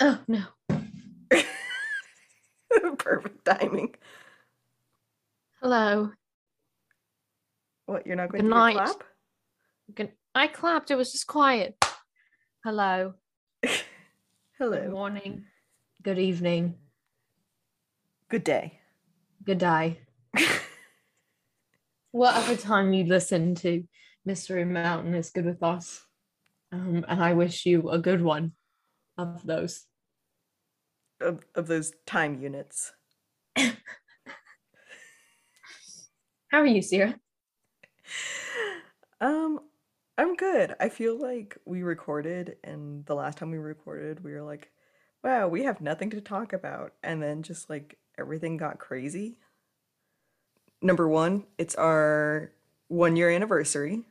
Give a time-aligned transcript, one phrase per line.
[0.00, 0.44] Oh no.
[2.98, 3.94] Perfect timing.
[5.60, 6.12] Hello.
[7.86, 8.74] What, you're not going Good to night.
[8.76, 9.02] clap?
[9.94, 10.12] Good.
[10.34, 10.90] I clapped.
[10.90, 11.82] It was just quiet.
[12.64, 13.14] Hello.
[13.62, 13.82] Good
[14.58, 14.90] Hello.
[14.90, 15.46] morning.
[16.02, 16.74] Good evening.
[18.28, 18.78] Good day.
[19.42, 20.00] Good day.
[22.12, 23.84] Whatever time you listen to
[24.24, 26.04] Mystery Mountain is good with us.
[26.70, 28.52] Um, and I wish you a good one
[29.18, 29.86] of those.
[31.20, 32.92] Of, of those time units.
[33.56, 33.72] How
[36.52, 37.18] are you, Sierra?
[39.20, 39.60] Um,
[40.16, 40.74] I'm good.
[40.80, 44.70] I feel like we recorded, and the last time we recorded, we were like,
[45.24, 46.92] wow, we have nothing to talk about.
[47.02, 49.38] And then just like everything got crazy.
[50.80, 52.52] Number one, it's our
[52.88, 54.04] one year anniversary.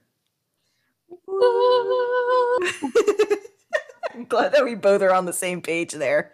[4.30, 6.34] Glad that we both are on the same page there.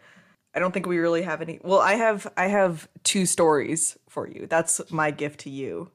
[0.55, 1.59] I don't think we really have any.
[1.63, 4.47] Well, I have I have two stories for you.
[4.47, 5.91] That's my gift to you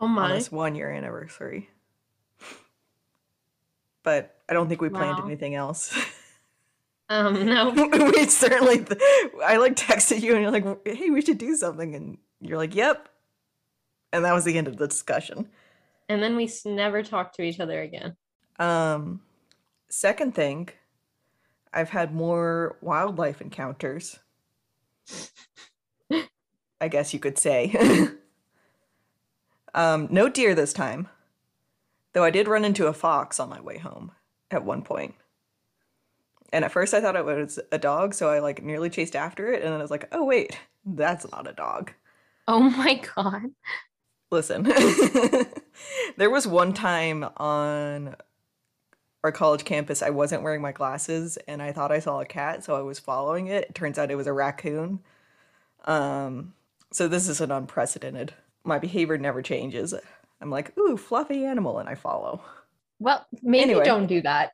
[0.00, 0.24] Oh my!
[0.24, 1.70] on this one year anniversary.
[4.02, 5.26] But I don't think we planned Wow.
[5.26, 5.96] anything else.
[7.10, 7.70] Um, no.
[8.12, 8.84] we certainly.
[9.42, 12.74] I like texted you and you're like, "Hey, we should do something," and you're like,
[12.74, 13.08] "Yep,"
[14.12, 15.48] and that was the end of the discussion.
[16.10, 18.14] And then we never talked to each other again.
[18.58, 19.22] Um,
[19.88, 20.68] second thing,
[21.72, 24.18] I've had more wildlife encounters.
[26.80, 28.08] I guess you could say.
[29.74, 31.08] um, no deer this time,
[32.12, 34.12] though I did run into a fox on my way home
[34.50, 35.14] at one point.
[36.52, 39.52] And at first I thought it was a dog, so I like nearly chased after
[39.52, 41.92] it, and then I was like, "Oh wait, that's not a dog."
[42.46, 43.50] Oh my god.
[44.30, 44.62] Listen,
[46.16, 48.16] there was one time on
[49.24, 52.64] our college campus I wasn't wearing my glasses and I thought I saw a cat,
[52.64, 53.64] so I was following it.
[53.70, 55.00] It turns out it was a raccoon.
[55.84, 56.54] Um,
[56.92, 58.34] so this is an unprecedented.
[58.64, 59.94] My behavior never changes.
[60.40, 62.42] I'm like, ooh, fluffy animal, and I follow.
[63.00, 63.84] Well, maybe Anyway.
[63.84, 64.52] don't do that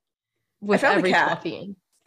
[0.61, 1.77] with every fluffy.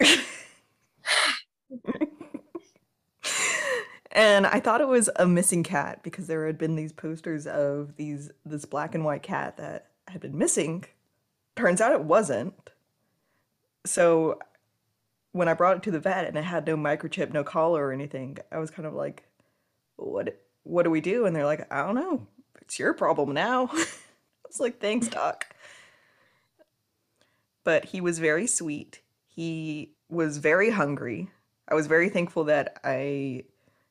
[4.12, 7.96] and I thought it was a missing cat because there had been these posters of
[7.96, 10.84] these this black and white cat that had been missing.
[11.58, 12.70] Turns out it wasn't.
[13.84, 14.38] So
[15.32, 17.92] when I brought it to the vet and it had no microchip, no collar or
[17.92, 19.24] anything, I was kind of like,
[19.96, 20.40] "What?
[20.62, 22.28] What do we do?" And they're like, "I don't know.
[22.60, 23.86] It's your problem now." I
[24.46, 25.46] was like, "Thanks, doc."
[27.64, 29.00] But he was very sweet.
[29.26, 31.28] He was very hungry.
[31.66, 33.46] I was very thankful that I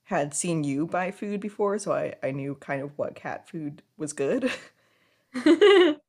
[0.05, 3.83] had seen you buy food before, so I, I knew kind of what cat food
[3.97, 4.53] was good.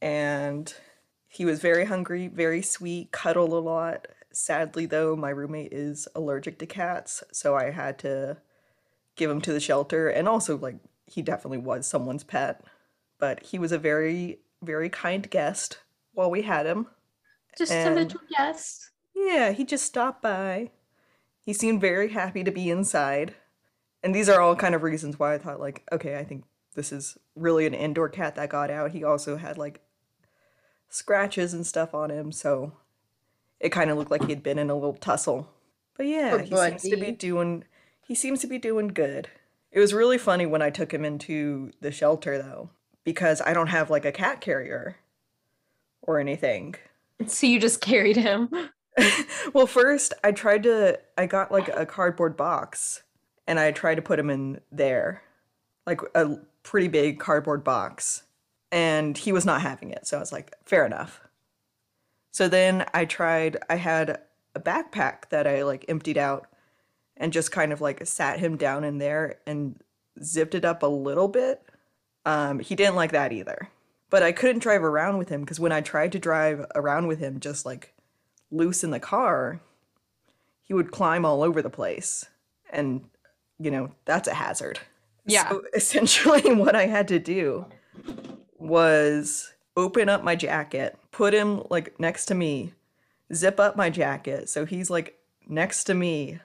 [0.00, 0.72] and
[1.28, 4.08] he was very hungry, very sweet, cuddled a lot.
[4.32, 8.38] Sadly, though, my roommate is allergic to cats, so I had to
[9.16, 10.08] give him to the shelter.
[10.08, 10.76] And also, like,
[11.06, 12.62] he definitely was someone's pet.
[13.18, 15.78] But he was a very, very kind guest
[16.12, 16.88] while we had him.
[17.56, 18.90] Just a little guest.
[19.14, 20.70] Yeah, he just stopped by.
[21.40, 23.34] He seemed very happy to be inside.
[24.02, 26.92] And these are all kind of reasons why I thought, like, okay, I think this
[26.92, 28.90] is really an indoor cat that got out.
[28.90, 29.80] He also had, like,
[30.96, 32.72] scratches and stuff on him, so
[33.60, 35.48] it kind of looked like he had been in a little tussle.
[35.96, 37.64] But yeah, he seems to be doing
[38.06, 39.28] he seems to be doing good.
[39.72, 42.70] It was really funny when I took him into the shelter though,
[43.04, 44.96] because I don't have like a cat carrier
[46.02, 46.76] or anything.
[47.26, 48.50] So you just carried him.
[49.52, 53.02] well, first I tried to I got like a cardboard box
[53.46, 55.22] and I tried to put him in there.
[55.86, 58.24] Like a pretty big cardboard box.
[58.72, 60.06] And he was not having it.
[60.06, 61.20] So I was like, fair enough.
[62.32, 64.20] So then I tried I had
[64.54, 66.48] a backpack that I like emptied out
[67.16, 69.80] and just kind of like sat him down in there and
[70.22, 71.62] zipped it up a little bit.
[72.24, 73.68] Um, he didn't like that either.
[74.08, 77.18] But I couldn't drive around with him because when I tried to drive around with
[77.18, 77.94] him, just like
[78.50, 79.60] loose in the car,
[80.62, 82.26] he would climb all over the place.
[82.70, 83.08] And,
[83.58, 84.78] you know, that's a hazard.
[85.24, 85.48] Yeah.
[85.48, 87.66] So essentially, what I had to do
[88.58, 92.72] was open up my jacket, put him like next to me,
[93.34, 95.18] zip up my jacket so he's like
[95.48, 96.40] next to me,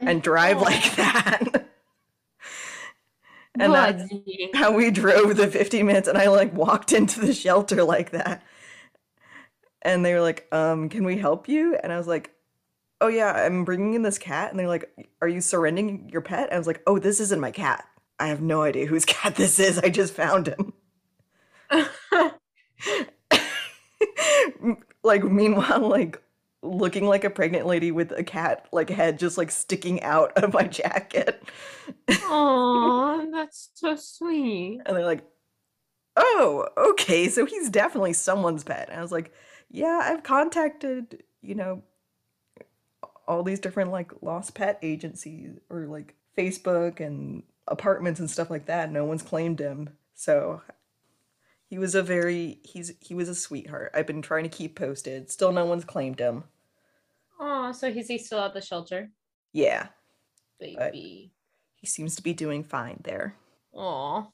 [0.00, 1.42] and drive like that.
[3.58, 4.12] and that's
[4.54, 8.42] how we drove the 50 minutes and I like walked into the shelter like that.
[9.82, 11.76] And they were like, um, can we help you?
[11.76, 12.32] And I was like,
[13.00, 14.50] oh yeah, I'm bringing in this cat.
[14.50, 14.90] And they're like,
[15.22, 16.44] are you surrendering your pet?
[16.44, 17.86] And I was like, oh, this isn't my cat.
[18.18, 19.78] I have no idea whose cat this is.
[19.78, 20.72] I just found him.
[25.02, 26.20] like meanwhile, like
[26.62, 30.52] looking like a pregnant lady with a cat like head just like sticking out of
[30.52, 31.42] my jacket.
[32.22, 34.80] Oh, that's so sweet.
[34.86, 35.24] And they're like,
[36.16, 39.32] "Oh, okay, so he's definitely someone's pet." And I was like,
[39.70, 41.82] "Yeah, I've contacted, you know,
[43.26, 48.66] all these different like lost pet agencies or like Facebook and apartments and stuff like
[48.66, 48.90] that.
[48.90, 50.62] No one's claimed him." So
[51.68, 53.92] he was a very he's he was a sweetheart.
[53.94, 55.30] I've been trying to keep posted.
[55.30, 56.44] Still no one's claimed him.
[57.38, 59.10] Oh, so he's he still at the shelter?
[59.52, 59.88] Yeah,
[60.58, 61.32] Baby.
[61.76, 63.36] he seems to be doing fine there.
[63.74, 64.28] Oh.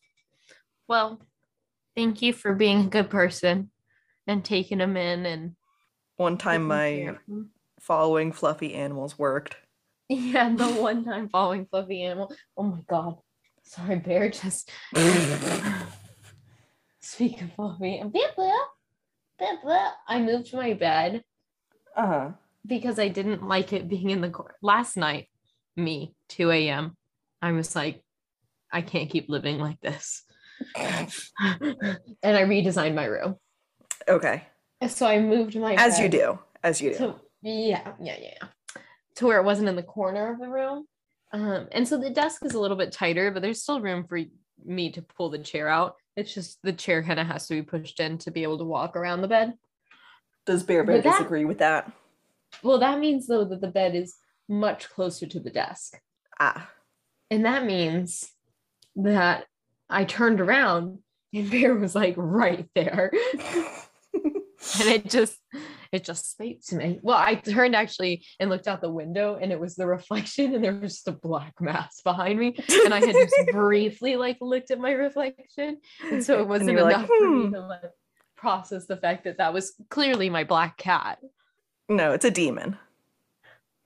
[0.89, 1.21] Well,
[1.97, 3.71] thank you for being a good person
[4.27, 5.55] and taking him in and
[6.17, 7.17] One time my
[7.81, 9.57] following fluffy animals worked.
[10.09, 12.35] Yeah, the one time following fluffy animal.
[12.57, 13.17] Oh my god.
[13.63, 14.29] Sorry, Bear.
[14.31, 14.71] Just
[17.05, 18.03] speak of me.
[18.05, 18.53] Blah, blah,
[19.39, 19.91] blah, blah.
[20.09, 21.23] I moved my bed
[21.97, 22.31] Uh-huh.
[22.67, 24.55] because I didn't like it being in the corner.
[24.63, 25.29] Last night,
[25.77, 26.97] me, 2 a.m.
[27.43, 28.03] I was like,
[28.73, 30.23] I can't keep living like this.
[30.77, 31.09] and
[32.23, 33.37] I redesigned my room.
[34.09, 34.45] Okay.
[34.89, 36.39] So I moved my As you do.
[36.63, 36.99] As you do.
[36.99, 38.49] to yeah, yeah, yeah, yeah.
[39.17, 40.87] To where it wasn't in the corner of the room.
[41.33, 44.19] Um, and so the desk is a little bit tighter, but there's still room for
[44.65, 45.97] me to pull the chair out.
[46.17, 48.65] It's just the chair kind of has to be pushed in to be able to
[48.65, 49.55] walk around the bed.
[50.47, 51.91] Does Bear Bear that- disagree with that?
[52.63, 54.15] Well, that means though that the bed is
[54.49, 55.99] much closer to the desk.
[56.39, 56.71] Ah.
[57.31, 58.31] And that means
[58.97, 59.47] that
[59.91, 60.99] I turned around
[61.33, 63.11] and Bear was like right there.
[64.15, 65.37] and it just
[65.95, 66.99] it just spoke to me.
[67.03, 70.65] Well, I turned actually and looked out the window and it was the reflection and
[70.65, 72.57] there was just a black mass behind me.
[72.85, 75.79] And I had just briefly like looked at my reflection.
[76.11, 77.91] And so it wasn't were like, enough for me "Hmm." to like
[78.37, 81.19] process the fact that that was clearly my black cat.
[81.89, 82.77] no, it's a demon.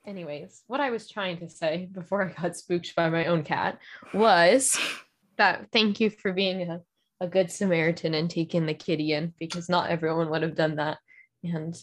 [0.06, 3.78] Anyways, what I was trying to say before I got spooked by my own cat
[4.14, 4.78] was
[5.36, 6.80] that thank you for being a,
[7.20, 10.96] a good Samaritan and taking the kitty in because not everyone would have done that.
[11.44, 11.76] And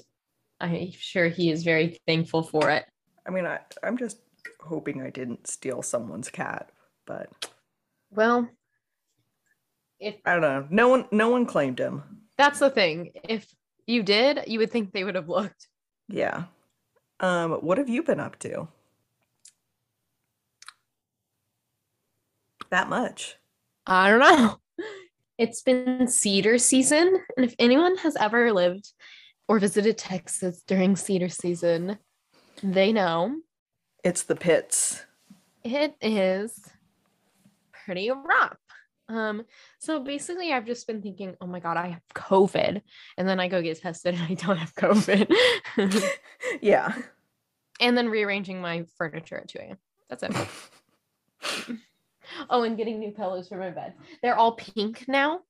[0.59, 2.85] I'm sure he is very thankful for it.
[3.27, 4.19] I mean, I, I'm just
[4.61, 6.71] hoping I didn't steal someone's cat,
[7.05, 7.29] but
[8.11, 8.49] Well,
[9.99, 10.67] if I don't know.
[10.69, 12.03] No one no one claimed him.
[12.37, 13.47] that's the thing, if
[13.87, 15.67] you did, you would think they would have looked.
[16.07, 16.45] Yeah.
[17.19, 18.67] Um, what have you been up to?
[22.69, 23.37] That much.
[23.85, 24.57] I don't know.
[25.37, 27.19] It's been cedar season.
[27.35, 28.89] And if anyone has ever lived
[29.47, 31.97] or visited Texas during cedar season,
[32.63, 33.35] they know
[34.03, 35.03] It's the pits.
[35.63, 36.59] it is
[37.85, 38.57] pretty rough.
[39.07, 39.45] Um,
[39.79, 42.81] so basically I've just been thinking, oh my god, I have COVID.
[43.17, 45.31] And then I go get tested and I don't have COVID.
[46.61, 46.93] Yeah.
[47.81, 49.77] and then rearranging my furniture at 2 a.m.
[50.09, 50.35] That's it.
[52.49, 53.93] oh, and getting new pillows for my bed.
[54.21, 55.41] They're all pink now.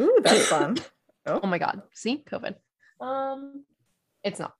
[0.00, 0.78] Ooh, that's fun.
[1.26, 1.80] Oh my god.
[1.94, 2.54] See, COVID.
[3.00, 3.64] Um,
[4.22, 4.54] it's not.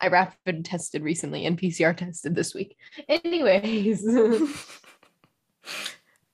[0.00, 2.76] I rapid tested recently and PCR tested this week.
[3.08, 4.04] Anyways,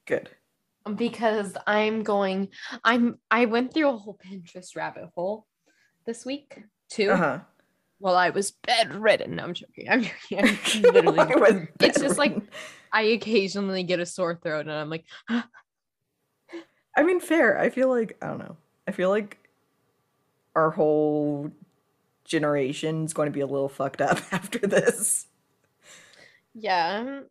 [0.06, 0.28] Good.
[0.96, 2.48] because I'm going,
[2.82, 5.46] I'm I went through a whole Pinterest rabbit hole
[6.06, 6.58] this week
[6.90, 7.10] too.
[7.12, 7.40] Uh-huh.
[7.98, 9.36] While I was bedridden.
[9.36, 9.88] No, I'm joking.
[9.88, 10.38] I'm joking.
[10.40, 12.36] I'm literally I It's just like-
[12.92, 15.04] I occasionally get a sore throat and I'm like,
[16.96, 17.58] I mean, fair.
[17.58, 18.56] I feel like I don't know.
[18.88, 19.38] I feel like
[20.54, 21.50] our whole
[22.24, 25.26] generation is going to be a little fucked up after this.
[26.54, 27.22] yeah.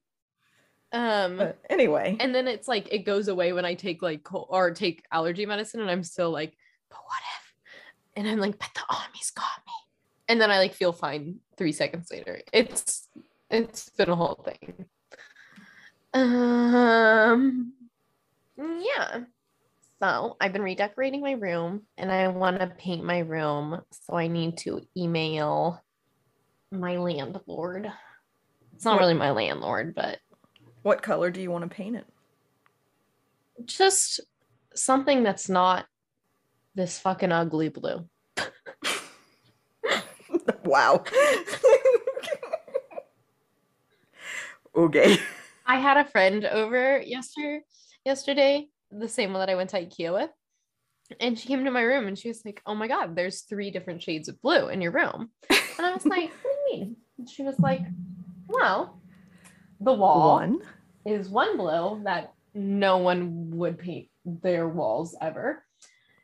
[0.91, 4.47] Um But anyway, and then it's like it goes away when I take like cold
[4.49, 6.55] or take allergy medicine and I'm still like,
[6.89, 7.53] but what if?
[8.17, 9.73] And I'm like, but the army's got me.
[10.29, 12.41] And then I like feel fine three seconds later.
[12.53, 13.07] It's
[13.49, 14.85] it's been a whole thing.
[16.13, 17.73] Um
[18.57, 19.23] yeah.
[20.01, 23.79] So I've been redecorating my room and I want to paint my room.
[23.91, 25.79] So I need to email
[26.71, 27.91] my landlord.
[28.73, 30.17] It's not What- really my landlord, but
[30.81, 32.05] what color do you want to paint it?
[33.65, 34.21] just
[34.73, 35.85] something that's not
[36.73, 38.09] this fucking ugly blue.
[40.63, 41.03] wow.
[44.75, 45.17] okay.
[45.67, 47.61] I had a friend over yester
[48.03, 50.29] yesterday, the same one that I went to IKEA with.
[51.19, 53.71] And she came to my room and she was like, Oh my god, there's three
[53.71, 55.29] different shades of blue in your room.
[55.49, 56.95] And I was like, What do you mean?
[57.17, 57.81] And she was like,
[58.47, 59.01] Well,
[59.79, 60.61] the wall One.
[61.05, 65.63] is one blue that no one would paint their walls ever.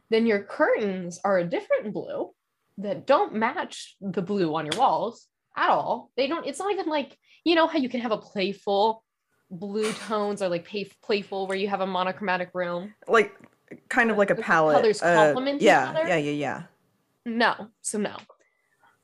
[0.09, 2.31] Then your curtains are a different blue
[2.77, 6.11] that don't match the blue on your walls at all.
[6.15, 9.03] They don't, it's not even like, you know, how you can have a playful
[9.49, 12.93] blue tones are like pay, playful where you have a monochromatic room.
[13.07, 13.33] Like
[13.89, 14.77] kind of like a palette.
[14.77, 16.07] colors uh, complement each yeah, other?
[16.07, 16.63] yeah, yeah, yeah.
[17.25, 17.69] No.
[17.81, 18.15] So no.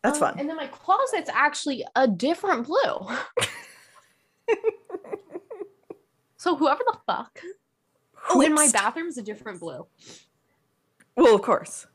[0.03, 0.39] That's Um, fun.
[0.39, 3.07] And then my closet's actually a different blue.
[6.37, 7.39] so whoever the fuck.
[8.29, 9.85] Oh, and my bathroom's a different blue.
[11.15, 11.87] Well, of course.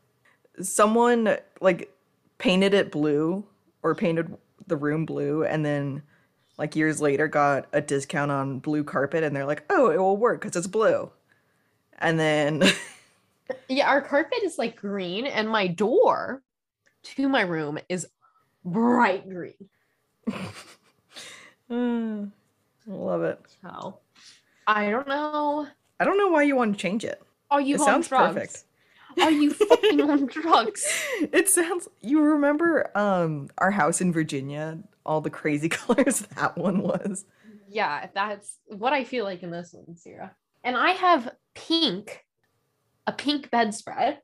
[0.61, 1.93] Someone like
[2.37, 3.45] painted it blue
[3.83, 4.35] or painted
[4.67, 6.03] the room blue and then
[6.59, 10.17] like years later got a discount on blue carpet and they're like, "Oh, it will
[10.17, 11.11] work cuz it's blue."
[11.97, 12.63] And then
[13.67, 16.43] Yeah, our carpet is like green, and my door
[17.03, 18.07] to my room is
[18.63, 19.69] bright green.
[21.71, 22.31] Mm,
[22.87, 23.39] love it.
[23.61, 23.99] So
[24.65, 25.67] I don't know.
[25.99, 27.21] I don't know why you want to change it.
[27.51, 28.35] Oh, you It sounds drugs?
[28.35, 28.63] perfect.
[29.21, 30.85] Are you fucking on drugs?
[31.21, 36.81] It sounds you remember um our house in Virginia, all the crazy colors that one
[36.81, 37.25] was.
[37.67, 40.35] Yeah, that's what I feel like in this one, Sarah.
[40.63, 42.25] And I have pink,
[43.05, 44.19] a pink bedspread.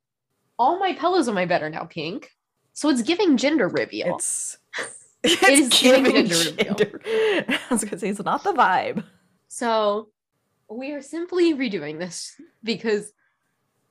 [0.57, 2.29] All my pillows on my bed are now pink.
[2.73, 4.15] So it's giving gender reveal.
[4.15, 4.57] It's
[5.23, 7.45] is it's giving giving gender reveal.
[7.49, 9.03] I was gonna say it's not the vibe.
[9.47, 10.09] So
[10.69, 13.13] we are simply redoing this because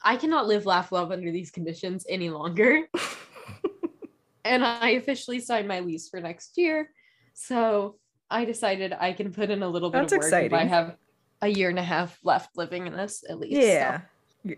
[0.05, 2.83] I cannot live, laugh, love under these conditions any longer.
[4.45, 6.91] and I officially signed my lease for next year.
[7.33, 7.97] So
[8.31, 10.97] I decided I can put in a little bit That's of work if I have
[11.41, 13.61] a year and a half left living in this at least.
[13.61, 14.03] Yeah.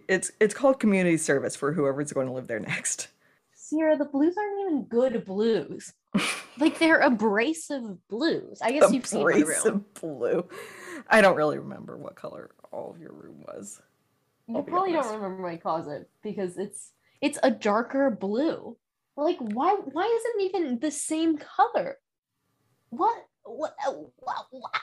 [0.08, 3.08] It's it's called community service for whoever's going to live there next.
[3.54, 5.92] Sierra, the blues aren't even good blues.
[6.58, 8.60] like they're abrasive blues.
[8.62, 9.42] I guess you've seen my room.
[9.42, 10.48] Abrasive blue.
[11.08, 13.80] I don't really remember what color all of your room was.
[14.48, 18.76] You I'll be probably don't remember my closet because it's it's a darker blue.
[19.16, 21.96] Like why why is it even the same color?
[22.90, 23.74] What what
[24.16, 24.80] what, what?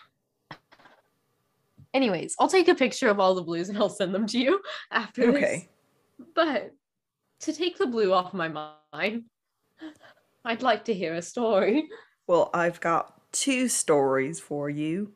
[1.93, 4.59] Anyways, I'll take a picture of all the blues and I'll send them to you
[4.91, 5.35] after this.
[5.35, 5.69] Okay.
[6.33, 6.71] But
[7.41, 9.25] to take the blue off my mind,
[10.43, 11.87] I'd like to hear a story.
[12.25, 15.13] Well, I've got two stories for you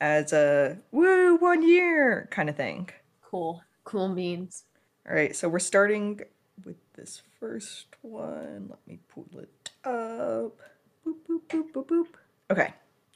[0.00, 2.90] as a woo one year kind of thing.
[3.22, 4.64] cool, cool beans.
[5.08, 6.20] All right, so we're starting
[6.64, 8.66] with this first one.
[8.70, 10.58] Let me pull it up.
[11.06, 12.06] Boop, boop, boop, boop, boop.
[12.50, 12.74] Okay,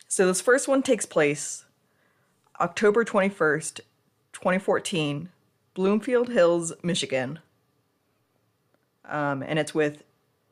[0.09, 1.65] so this first one takes place
[2.61, 3.81] October 21st,
[4.33, 5.31] 2014,
[5.75, 7.41] Bloomfield Hills, Michigan.
[9.05, 10.05] Um, and it's with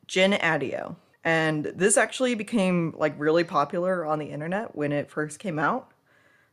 [0.07, 0.97] Jen Adio.
[1.23, 5.91] And this actually became like really popular on the internet when it first came out.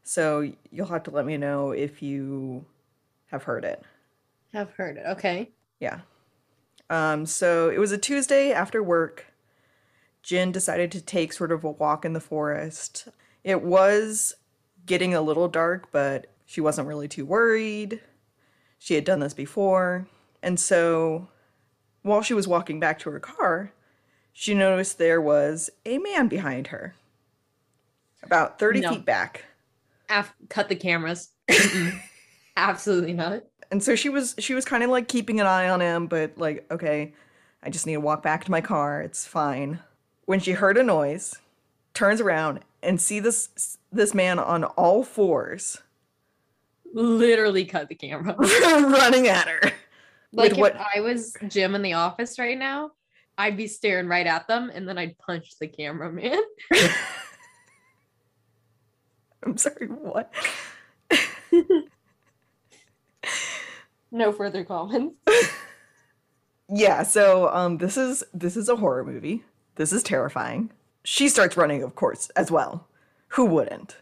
[0.08, 2.64] So you'll have to let me know if you
[3.32, 3.82] have heard it.
[4.52, 5.04] Have heard it.
[5.04, 5.50] Okay.
[5.80, 6.00] Yeah.
[6.88, 9.26] Um, so it was a Tuesday after work.
[10.22, 13.08] Jen decided to take sort of a walk in the forest.
[13.42, 14.34] It was
[14.86, 18.00] getting a little dark, but she wasn't really too worried.
[18.78, 20.06] She had done this before.
[20.40, 21.26] And so
[22.02, 23.72] while she was walking back to her car,
[24.32, 26.94] she noticed there was a man behind her,
[28.22, 28.92] about 30 No.
[28.92, 29.46] feet back.
[30.08, 31.30] Af- cut the cameras.
[32.56, 33.42] Absolutely not.
[33.70, 36.36] and so she was she was kind of like keeping an eye on him but
[36.38, 37.12] like okay
[37.62, 39.78] i just need to walk back to my car it's fine
[40.24, 41.34] when she heard a noise
[41.92, 45.82] turns around and see this this man on all fours
[46.94, 48.34] Literally cut the camera.
[48.38, 49.60] running at her
[50.32, 52.92] Like if what- I was Jim in the office right now,
[53.36, 56.40] I'd be staring right at them and then I'd punch the cameraman.
[59.46, 60.32] i'm sorry what
[64.12, 65.16] No further comments.
[66.68, 69.44] yeah so um this is this is a horror movie
[69.76, 70.70] this is terrifying
[71.04, 72.86] she starts running of course as well
[73.28, 73.96] who wouldn't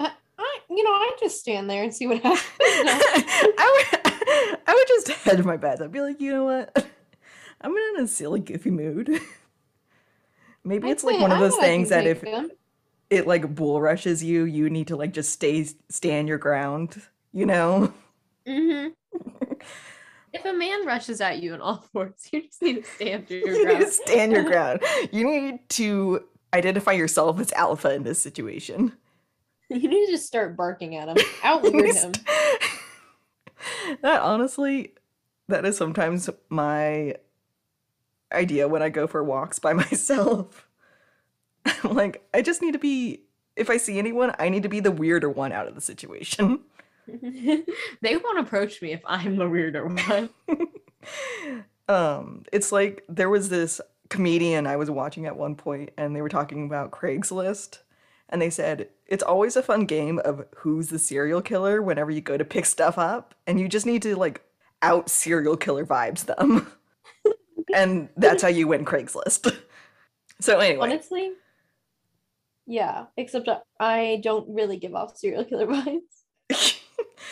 [0.00, 2.42] I, I, you know, I just stand there and see what happens.
[2.60, 4.02] I would,
[4.66, 5.82] I would just hedge my bed.
[5.82, 6.86] I'd be like, you know what?
[7.60, 9.20] I'm in a silly, goofy mood.
[10.64, 12.50] Maybe it's like one of those know I can things that if them.
[13.10, 17.00] It like bull rushes you, you need to like just stay stand your ground.
[17.32, 17.92] You know?
[18.46, 18.92] Mhm.
[20.32, 23.40] if a man rushes at you in all fours, you just need to stand your
[23.40, 23.92] you need to ground.
[23.92, 24.80] stand your ground.
[25.12, 26.24] You need to
[26.54, 28.92] identify yourself as alpha in this situation.
[29.68, 31.16] You need to just start barking at him.
[31.42, 32.12] Outweird him.
[34.02, 34.94] that honestly,
[35.48, 37.16] that is sometimes my
[38.32, 40.67] idea when I go for walks by myself.
[41.84, 43.22] I'm like, I just need to be,
[43.56, 46.60] if I see anyone, I need to be the weirder one out of the situation.
[47.22, 50.28] they won't approach me if I'm the weirder one.
[51.88, 56.20] Um, it's like there was this comedian I was watching at one point, and they
[56.20, 57.78] were talking about Craigslist,
[58.28, 62.20] and they said it's always a fun game of who's the serial killer whenever you
[62.20, 64.42] go to pick stuff up, and you just need to like
[64.82, 66.70] out serial killer vibes them,
[67.74, 69.56] and that's how you win Craigslist.
[70.40, 71.32] so anyway, Honestly,
[72.68, 73.06] yeah.
[73.16, 73.48] Except
[73.80, 75.66] I don't really give off serial killer
[76.50, 76.78] vibes.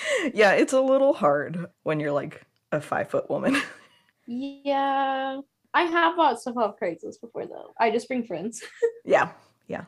[0.35, 3.61] yeah, it's a little hard when you're like a five foot woman.
[4.27, 5.41] Yeah,
[5.73, 7.73] I have bought stuff off Craigslist before though.
[7.79, 8.63] I just bring friends.
[9.05, 9.31] yeah,
[9.69, 9.85] yeah.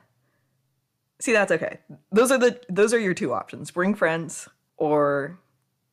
[1.20, 1.80] See, that's okay.
[2.12, 5.40] Those are the those are your two options: bring friends or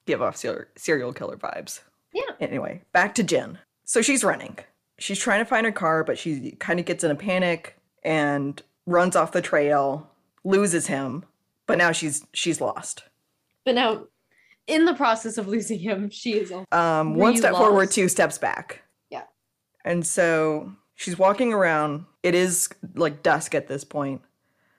[0.05, 1.81] give off ser- serial killer vibes.
[2.13, 2.31] Yeah.
[2.39, 3.57] Anyway, back to Jen.
[3.85, 4.59] So she's running.
[5.00, 8.62] She's trying to find her car, but she kind of gets in a panic and
[8.85, 10.09] runs off the trail,
[10.43, 11.25] loses him.
[11.67, 13.03] But now she's she's lost.
[13.63, 14.03] But now,
[14.67, 16.53] in the process of losing him, she is.
[16.71, 18.83] Um, one step forward, two steps back.
[19.09, 19.23] Yeah.
[19.83, 22.05] And so she's walking around.
[22.23, 24.21] It is like dusk at this point,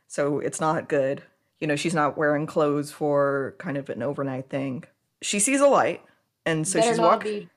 [0.07, 1.23] so it's not good.
[1.61, 4.85] You know, she's not wearing clothes for kind of an overnight thing.
[5.23, 6.03] She sees a light,
[6.45, 7.41] and so better she's walking.
[7.41, 7.49] be.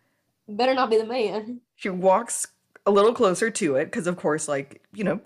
[0.48, 1.62] Better not be the man.
[1.76, 2.48] She walks
[2.88, 5.22] a little closer to it because, of course, like you know,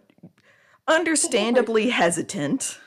[0.87, 2.79] understandably hesitant.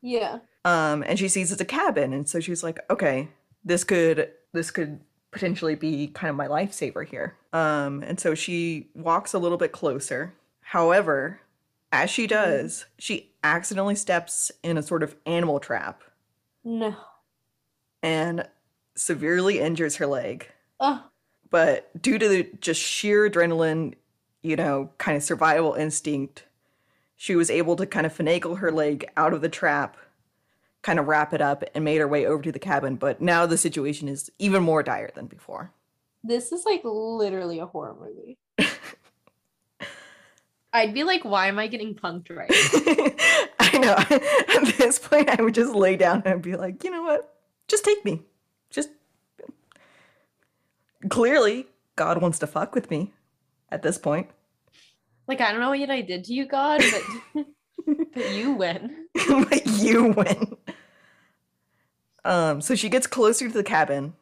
[0.00, 0.38] Yeah.
[0.64, 3.28] um and she sees it's a cabin and so she's like okay
[3.64, 7.36] this could this could potentially be kind of my lifesaver here.
[7.52, 10.34] Um and so she walks a little bit closer.
[10.60, 11.40] However
[11.92, 16.02] as she does she accidentally steps in a sort of animal trap.
[16.64, 16.94] No.
[18.02, 18.46] and
[18.94, 20.48] severely injures her leg.
[20.80, 21.04] Oh,
[21.50, 23.94] but due to the just sheer adrenaline
[24.42, 26.44] you know kind of survival instinct
[27.22, 29.96] she was able to kind of finagle her leg out of the trap
[30.82, 32.96] kind of wrap it up and made her way over to the cabin.
[32.96, 35.70] But now the situation is even more dire than before.
[36.24, 38.38] This is like literally a horror movie.
[40.72, 42.50] I'd be like, why am I getting punked right?
[43.60, 43.94] i know.
[44.60, 47.32] At this point i would just lay down and be like you know what?
[47.68, 48.22] Just take me.
[48.68, 48.88] Just
[51.08, 53.12] clearly god wants to fuck with me
[53.70, 54.28] at this point
[55.26, 56.82] like, I don't know what I did to you, God,
[57.34, 57.46] but
[58.14, 59.06] but you win.
[59.28, 60.56] but you win.
[62.24, 64.14] Um, so she gets closer to the cabin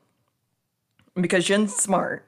[1.14, 2.26] because Jen's smart.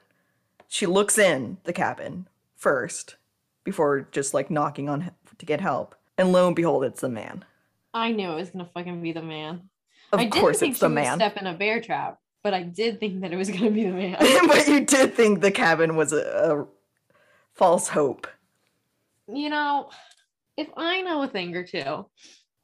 [0.67, 3.15] She looks in the cabin first
[3.63, 5.95] before just like knocking on to get help.
[6.17, 7.43] And lo and behold, it's the man.
[7.93, 9.69] I knew it was gonna fucking be the man.
[10.11, 11.17] Of I course, it's the man.
[11.17, 13.91] Step in a bear trap, but I did think that it was gonna be the
[13.91, 14.17] man.
[14.47, 16.67] but you did think the cabin was a, a
[17.53, 18.27] false hope.
[19.27, 19.89] You know,
[20.57, 22.07] if I know a thing or two,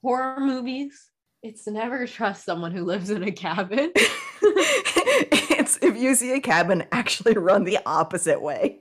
[0.02, 1.10] horror movies,
[1.41, 3.91] it's never trust someone who lives in a cabin.
[3.95, 8.80] it's if you see a cabin, actually run the opposite way.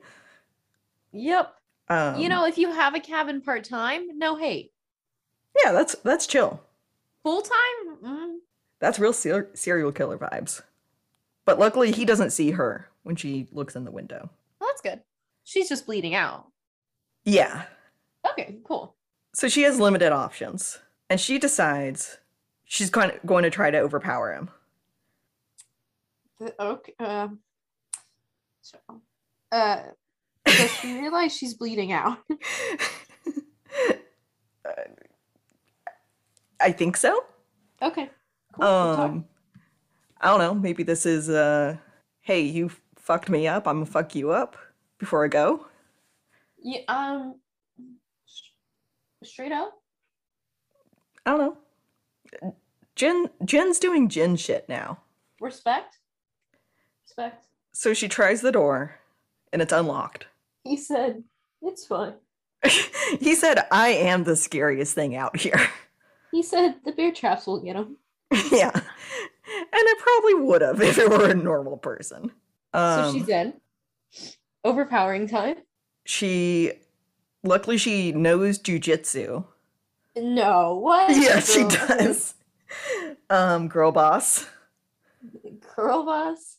[1.12, 1.54] yep.
[1.90, 4.72] Um, you know, if you have a cabin part time, no hate.
[5.64, 6.60] yeah, that's that's chill.
[7.22, 8.36] Full time, mm,
[8.78, 10.60] That's real ser- serial killer vibes.
[11.46, 14.28] But luckily, he doesn't see her when she looks in the window.
[14.60, 15.00] well, that's good.
[15.44, 16.46] She's just bleeding out.
[17.28, 17.64] Yeah.
[18.30, 18.94] Okay, cool.
[19.34, 20.78] So she has limited options,
[21.10, 22.16] and she decides
[22.64, 24.48] she's going to, going to try to overpower him.
[26.38, 26.94] Th- Okay.
[26.98, 27.40] Um,
[28.62, 28.78] so,
[29.52, 29.82] uh,
[30.46, 32.18] does she realize she's bleeding out?
[34.64, 34.72] Uh,
[36.60, 37.24] I think so.
[37.80, 38.10] Okay.
[38.52, 38.64] Cool.
[38.66, 39.24] Um,
[40.20, 40.54] I don't know.
[40.54, 41.76] Maybe this is uh,
[42.20, 43.66] hey, you fucked me up.
[43.68, 44.56] I'm gonna fuck you up
[44.98, 45.66] before I go.
[46.62, 47.36] Yeah, um,
[49.22, 49.72] straight up.
[51.26, 51.38] I don't
[52.42, 52.54] know.
[52.94, 54.98] Jen Jen's doing Jen shit now.
[55.40, 55.98] Respect.
[57.04, 57.46] Respect.
[57.72, 58.98] So she tries the door,
[59.52, 60.26] and it's unlocked.
[60.64, 61.22] He said,
[61.62, 62.14] "It's fine."
[63.20, 65.68] he said, I am the scariest thing out here.
[66.30, 67.96] He said the bear traps will get him.
[68.52, 68.70] yeah.
[68.74, 68.84] And
[69.72, 72.30] I probably would have if it were a normal person.
[72.74, 73.54] Um, so she's in.
[74.62, 75.56] Overpowering time.
[76.08, 76.72] She,
[77.44, 79.44] luckily, she knows jujitsu.
[80.16, 81.14] No, what?
[81.16, 82.34] Yeah, she does.
[83.30, 84.46] Um, girl boss.
[85.76, 86.56] Girl boss,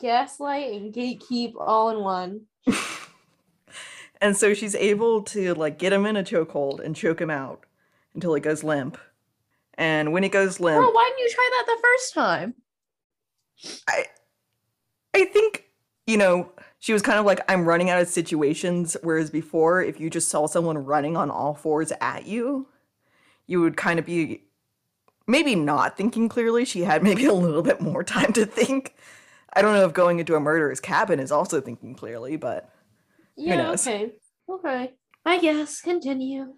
[0.00, 2.42] gaslight, and gatekeep all in one.
[4.20, 7.64] And so she's able to like get him in a chokehold and choke him out
[8.14, 8.98] until he goes limp.
[9.74, 12.54] And when he goes limp, Girl, why didn't you try that the first time?
[13.88, 14.06] I
[15.14, 15.66] I think,
[16.06, 16.50] you know,
[16.80, 18.96] she was kind of like, I'm running out of situations.
[19.02, 22.68] Whereas before, if you just saw someone running on all fours at you,
[23.46, 24.44] you would kind of be
[25.26, 26.64] maybe not thinking clearly.
[26.64, 28.94] She had maybe a little bit more time to think.
[29.54, 32.70] I don't know if going into a murderer's cabin is also thinking clearly, but
[33.36, 33.86] Yeah, knows?
[33.86, 34.12] okay.
[34.48, 34.92] Okay.
[35.24, 35.80] I guess.
[35.80, 36.54] Continue.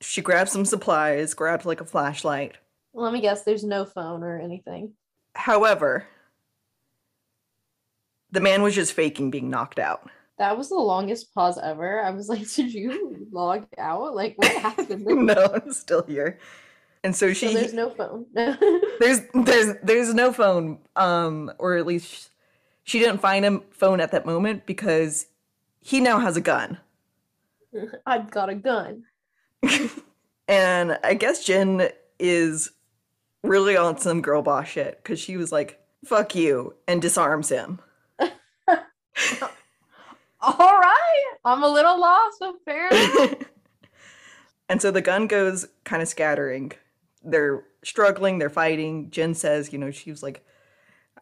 [0.00, 2.56] she grabs some supplies, grabs like a flashlight.
[2.94, 4.92] Let me guess, there's no phone or anything.
[5.34, 6.06] However,
[8.34, 10.10] the man was just faking being knocked out.
[10.38, 12.02] That was the longest pause ever.
[12.02, 14.14] I was like, did you log out?
[14.14, 15.06] Like, what happened?
[15.06, 16.38] no, I'm still here.
[17.02, 18.26] And so she so there's no phone.
[18.34, 22.30] there's there's there's no phone um or at least
[22.82, 25.26] she didn't find a phone at that moment because
[25.80, 26.78] he now has a gun.
[28.06, 29.04] I've got a gun.
[30.46, 32.70] And I guess Jen is
[33.42, 37.80] really on some girl boss shit because she was like, fuck you, and disarms him.
[40.40, 41.34] All right.
[41.44, 43.46] I'm a little lost, apparently.
[44.68, 46.72] and so the gun goes kind of scattering.
[47.22, 49.10] They're struggling, they're fighting.
[49.10, 50.44] Jen says, you know, she was like,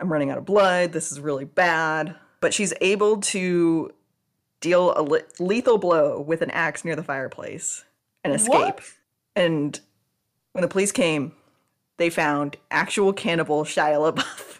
[0.01, 0.93] I'm running out of blood.
[0.93, 2.17] This is really bad.
[2.41, 3.93] But she's able to
[4.61, 7.85] deal a le- lethal blow with an axe near the fireplace
[8.25, 8.53] and escape.
[8.53, 8.81] What?
[9.37, 9.79] And
[10.53, 11.33] when the police came,
[11.99, 14.52] they found actual cannibal Shia LaBeouf.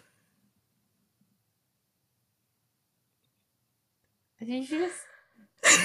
[4.45, 4.99] Did you just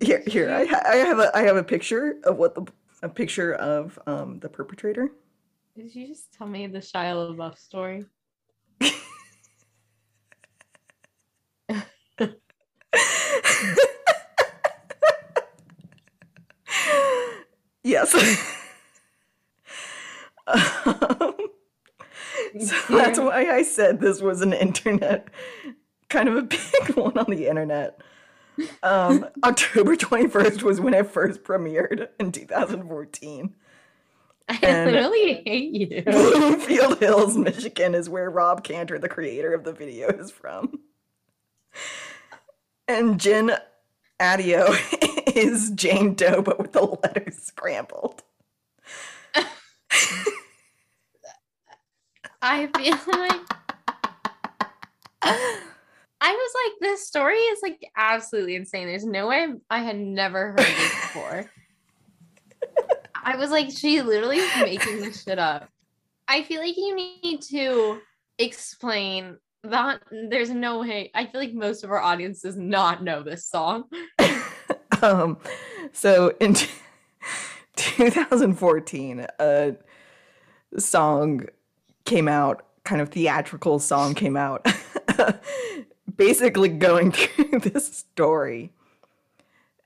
[0.00, 2.64] Here, here, I, ha- I have a, I have a picture of what the,
[3.02, 5.10] a picture of um the perpetrator.
[5.74, 8.04] did you just tell me the Shia LaBeouf story?
[17.82, 18.14] yes.
[20.46, 21.34] um,
[22.60, 25.28] so that's why I said this was an internet,
[26.08, 28.00] kind of a big one on the internet.
[28.82, 33.54] Um, October 21st was when it first premiered in 2014.
[34.48, 36.02] I And- really hate you.
[36.06, 40.80] Bloomfield Hills, Michigan is where Rob Cantor, the creator of the video, is from.
[42.88, 43.50] And Jen
[44.20, 44.72] Adio
[45.34, 48.22] is Jane Doe, but with the letters scrambled.
[52.42, 53.40] I feel like
[56.20, 58.86] I was like, this story is like absolutely insane.
[58.86, 61.50] There's no way I had never heard this before.
[63.24, 65.68] I was like, she literally is making this shit up.
[66.28, 68.00] I feel like you need to
[68.38, 71.10] explain that there's no way.
[71.14, 73.84] I feel like most of our audience does not know this song.
[75.02, 75.38] um,
[75.92, 76.68] so in t-
[77.76, 79.76] 2014, a
[80.78, 81.46] song
[82.06, 84.66] came out, kind of theatrical song came out,
[86.16, 88.72] basically going through this story.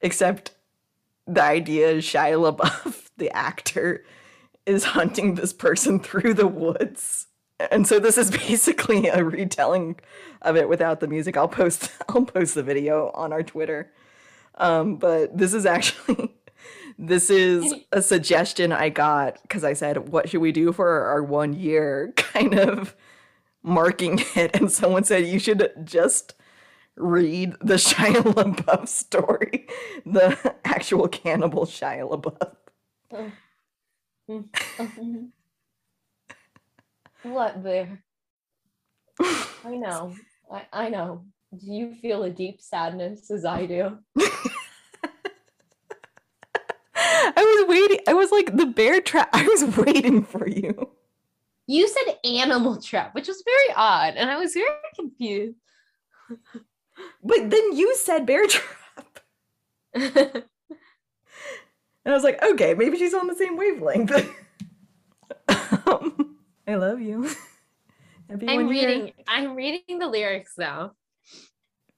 [0.00, 0.52] Except
[1.26, 4.04] the idea is Shia LaBeouf, the actor,
[4.66, 7.26] is hunting this person through the woods.
[7.70, 10.00] And so this is basically a retelling
[10.42, 11.37] of it without the music.
[11.37, 13.92] I'll post I'll post the video on our Twitter.
[14.56, 16.35] Um, but this is actually
[16.99, 21.23] this is a suggestion I got because I said, "What should we do for our
[21.23, 22.94] one year?" Kind of
[23.62, 26.35] marking it, and someone said you should just
[26.96, 29.66] read the Shia LaBeouf story,
[30.05, 32.57] the actual cannibal Shia LaBeouf.
[37.23, 38.03] what there?
[39.64, 40.14] I know.
[40.51, 41.25] I, I know.
[41.57, 43.99] Do you feel a deep sadness as I do?
[47.37, 47.98] I was waiting.
[48.09, 49.28] I was like the bear trap.
[49.33, 50.90] I was waiting for you.
[51.66, 55.56] You said animal trap, which was very odd, and I was very confused.
[57.22, 59.20] But then you said bear trap.
[62.02, 64.11] And I was like, okay, maybe she's on the same wavelength.
[65.87, 67.28] um, I love you.
[68.48, 69.12] I'm reading.
[69.28, 70.92] I'm reading the lyrics though.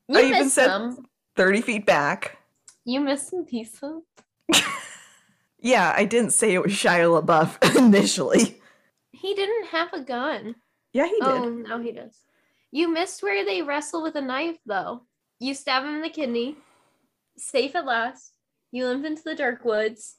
[0.09, 1.07] You I even said- some.
[1.37, 2.37] 30 feet back.
[2.85, 4.03] You missed some pieces.
[5.63, 8.61] Yeah, I didn't say it was Shia LaBeouf initially.
[9.13, 10.57] He didn't have a gun.
[10.93, 11.23] Yeah, he did.
[11.23, 12.19] Oh, now he does.
[12.73, 15.03] You missed where they wrestle with a knife, though.
[15.39, 16.57] You stab him in the kidney.
[17.39, 18.33] Safe at last.
[18.73, 20.17] You limp into the dark woods.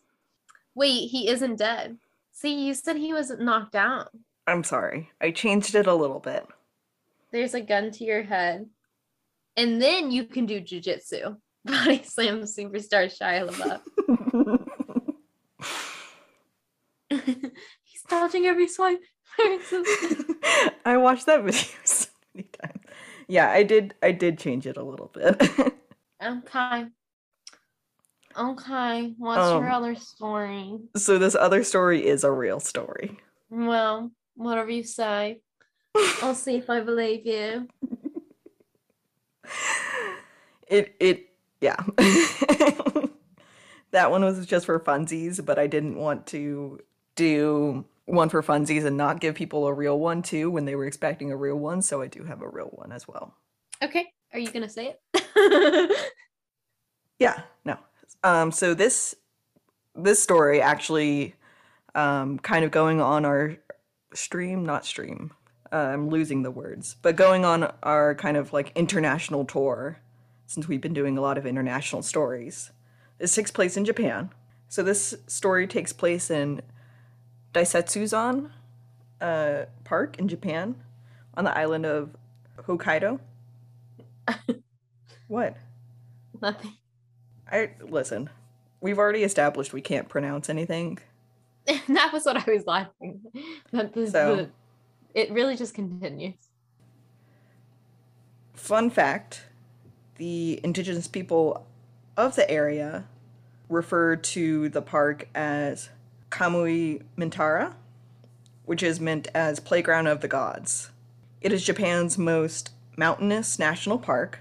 [0.76, 1.98] Wait, he isn't dead.
[2.32, 4.08] See, you said he was knocked down.
[4.48, 5.12] I'm sorry.
[5.20, 6.48] I changed it a little bit.
[7.32, 8.68] There's a gun to your head.
[9.58, 11.38] And then you can do jujitsu.
[11.66, 14.68] Body slam superstar Shia LaBeouf.
[17.10, 19.02] He's dodging every swipe.
[20.86, 22.82] I watched that video so many times.
[23.28, 25.42] Yeah, I did I did change it a little bit.
[26.24, 26.86] okay.
[28.38, 29.14] Okay.
[29.18, 30.80] What's your Um, other story?
[30.96, 33.18] So this other story is a real story.
[33.50, 35.42] Well, whatever you say.
[36.22, 37.68] I'll see if I believe you.
[40.68, 41.30] It it
[41.62, 41.78] yeah.
[43.94, 46.80] That one was just for funsies, but I didn't want to
[47.16, 50.86] do one for funsies and not give people a real one too when they were
[50.86, 53.34] expecting a real one, so I do have a real one as well.
[53.82, 54.12] Okay.
[54.34, 56.12] Are you gonna say it?
[57.20, 57.78] Yeah, no.
[58.24, 59.16] Um, so this
[59.96, 61.36] this story actually
[61.96, 63.56] um, kind of going on our
[64.14, 65.32] stream, not stream.
[65.72, 70.00] Uh, I'm losing the words, but going on our kind of like international tour
[70.48, 72.72] since we've been doing a lot of international stories.
[73.24, 74.32] This takes place in Japan.
[74.68, 76.62] So this story takes place in
[77.54, 78.50] Daisetsuzan
[79.22, 80.76] uh, Park in Japan
[81.36, 82.18] on the island of
[82.58, 83.22] Hokkaido.
[85.30, 85.56] what?
[86.42, 86.74] Nothing.
[87.50, 88.30] I listen.
[88.82, 91.00] We've already established we can't pronounce anything.
[91.66, 93.22] that was what I was laughing.
[93.72, 94.50] That this, So- the,
[95.14, 96.36] it really just continues.
[98.54, 99.46] Fun fact:
[100.18, 101.66] the indigenous people
[102.18, 103.06] of the area
[103.74, 105.90] refer to the park as
[106.30, 107.74] Kamui Mintara,
[108.66, 110.92] which is meant as playground of the gods.
[111.42, 114.40] It is Japan's most mountainous national park,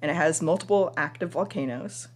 [0.00, 2.08] and it has multiple active volcanoes.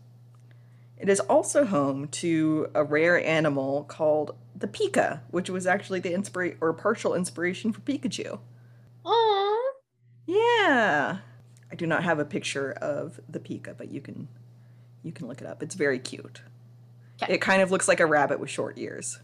[0.99, 6.13] It is also home to a rare animal called the pika, which was actually the
[6.13, 8.39] inspira- or partial inspiration for Pikachu.
[9.05, 9.59] Aww.
[10.27, 11.19] Yeah.
[11.71, 14.29] I do not have a picture of the pika, but you can
[15.07, 15.63] you can look it up.
[15.63, 16.43] It's very cute.
[17.19, 17.35] 'Kay.
[17.35, 19.21] It kind of looks like a rabbit with short ears.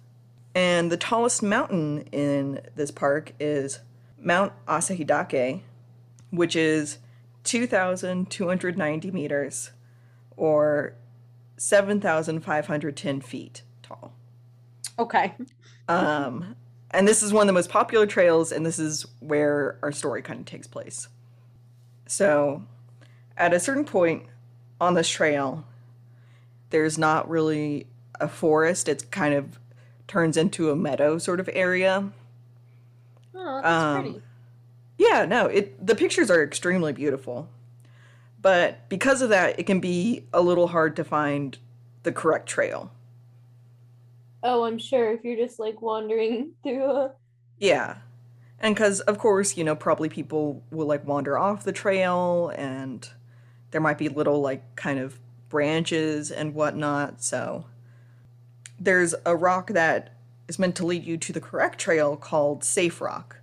[0.55, 3.81] And the tallest mountain in this park is
[4.19, 5.63] Mount Asahidake,
[6.31, 6.99] which is
[7.45, 9.73] 2,290 meters
[10.37, 10.95] or
[11.57, 14.13] 7,510 feet tall.
[14.99, 15.35] Okay.
[15.89, 16.57] Um,
[16.91, 20.23] and this is one of the most popular trails, and this is where our story
[20.23, 21.09] kind of takes place.
[22.07, 22.65] So,
[23.37, 24.25] at a certain point
[24.81, 25.65] on this trail,
[26.73, 27.89] there's not really
[28.21, 28.89] a forest.
[28.89, 29.61] It kind of
[30.09, 32.13] turns into a meadow sort of area.
[33.35, 34.23] Oh, that's Um, pretty.
[34.99, 37.49] Yeah, no, it the pictures are extremely beautiful.
[38.43, 41.59] But because of that, it can be a little hard to find
[42.05, 42.93] the correct trail.
[44.45, 47.15] Oh, I'm sure if you're just like wandering through a.
[47.59, 47.99] Yeah.
[48.61, 53.09] And because, of course, you know, probably people will like wander off the trail and
[53.71, 55.19] there might be little like kind of
[55.53, 57.23] branches and whatnot.
[57.23, 57.67] So
[58.81, 60.15] there's a rock that
[60.49, 63.37] is meant to lead you to the correct trail called Safe Rock.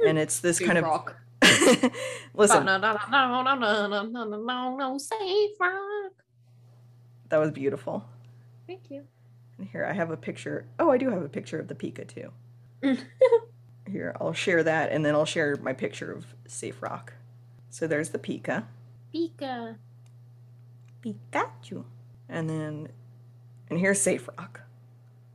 [0.00, 0.08] Hmm.
[0.08, 0.84] And it's this kind of.
[0.84, 1.16] rock.
[2.34, 6.12] Listen, No, no, no, no, no, no, no, no, no, no, safe rock.
[7.28, 8.04] that was beautiful.
[8.68, 9.02] Thank you.
[9.58, 10.66] And here I have a picture.
[10.78, 12.30] Oh, I do have a picture of the Pika too.
[13.90, 17.14] Here, I'll share that and then I'll share my picture of Safe Rock.
[17.70, 18.64] So there's the Pika.
[19.12, 19.76] Pika.
[21.04, 21.84] Pikachu.
[22.28, 22.88] And then,
[23.68, 24.60] and here's Safe Rock.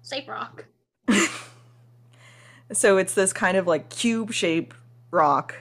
[0.02, 0.66] Safe rock.
[2.74, 4.76] So it's this kind of like cube shaped
[5.12, 5.56] rock.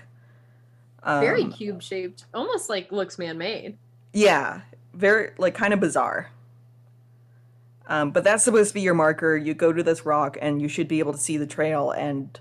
[1.04, 2.24] Very Um, cube shaped.
[2.34, 3.78] Almost like looks man made.
[4.12, 6.32] Yeah, very like kind of bizarre.
[7.86, 9.36] Um, but that's supposed to be your marker.
[9.36, 12.40] You go to this rock and you should be able to see the trail and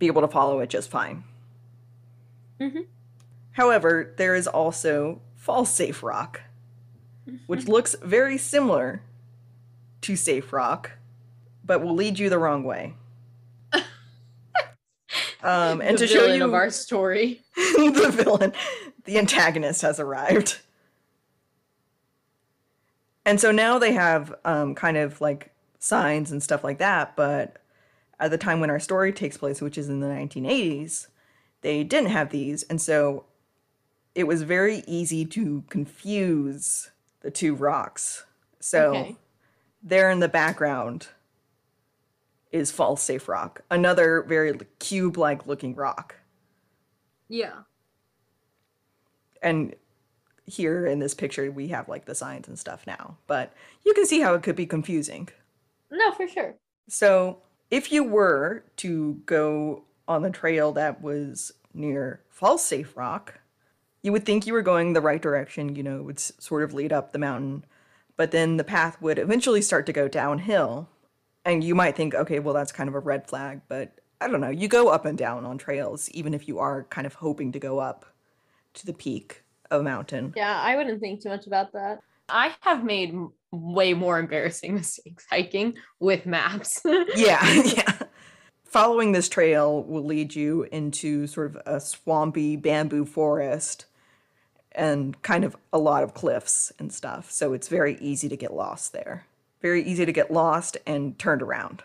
[0.00, 1.22] be able to follow it just fine.
[2.60, 2.86] Mhm.
[3.52, 6.40] However, there is also false safe rock,
[7.46, 9.02] which looks very similar
[10.00, 10.92] to safe rock,
[11.62, 12.94] but will lead you the wrong way.
[15.42, 17.42] Um, and the to show you of our story.
[17.54, 18.54] the villain,
[19.04, 20.58] the antagonist has arrived.
[23.26, 27.58] And so now they have um, kind of like signs and stuff like that, but
[28.18, 31.08] at the time when our story takes place, which is in the 1980s,
[31.60, 32.62] they didn't have these.
[32.62, 33.26] And so
[34.14, 38.24] it was very easy to confuse the two rocks.
[38.60, 39.16] So Okay.
[39.82, 41.08] there in the background
[42.52, 46.16] is false safe rock, another very cube like looking rock.
[47.28, 47.62] Yeah.
[49.42, 49.74] and
[50.46, 53.52] here in this picture we have like the signs and stuff now but
[53.84, 55.28] you can see how it could be confusing
[55.90, 56.54] No, for sure.
[56.88, 57.38] so
[57.70, 63.40] if you were to go on the trail that was near false safe rock
[64.04, 66.72] you would think you were going the right direction you know it would sort of
[66.72, 67.64] lead up the mountain
[68.16, 70.88] but then the path would eventually start to go downhill
[71.44, 74.40] and you might think okay well that's kind of a red flag but i don't
[74.40, 77.50] know you go up and down on trails even if you are kind of hoping
[77.50, 78.06] to go up
[78.74, 82.00] to the peak of a mountain Yeah, I wouldn't think too much about that.
[82.28, 83.14] I have made
[83.50, 86.80] way more embarrassing mistakes hiking with maps.
[87.16, 87.98] Yeah, yeah.
[88.64, 93.86] Following this trail will lead you into sort of a swampy bamboo forest
[94.74, 97.30] and kind of a lot of cliffs and stuff.
[97.30, 99.26] So it's very easy to get lost there.
[99.62, 101.82] Very easy to get lost and turned around.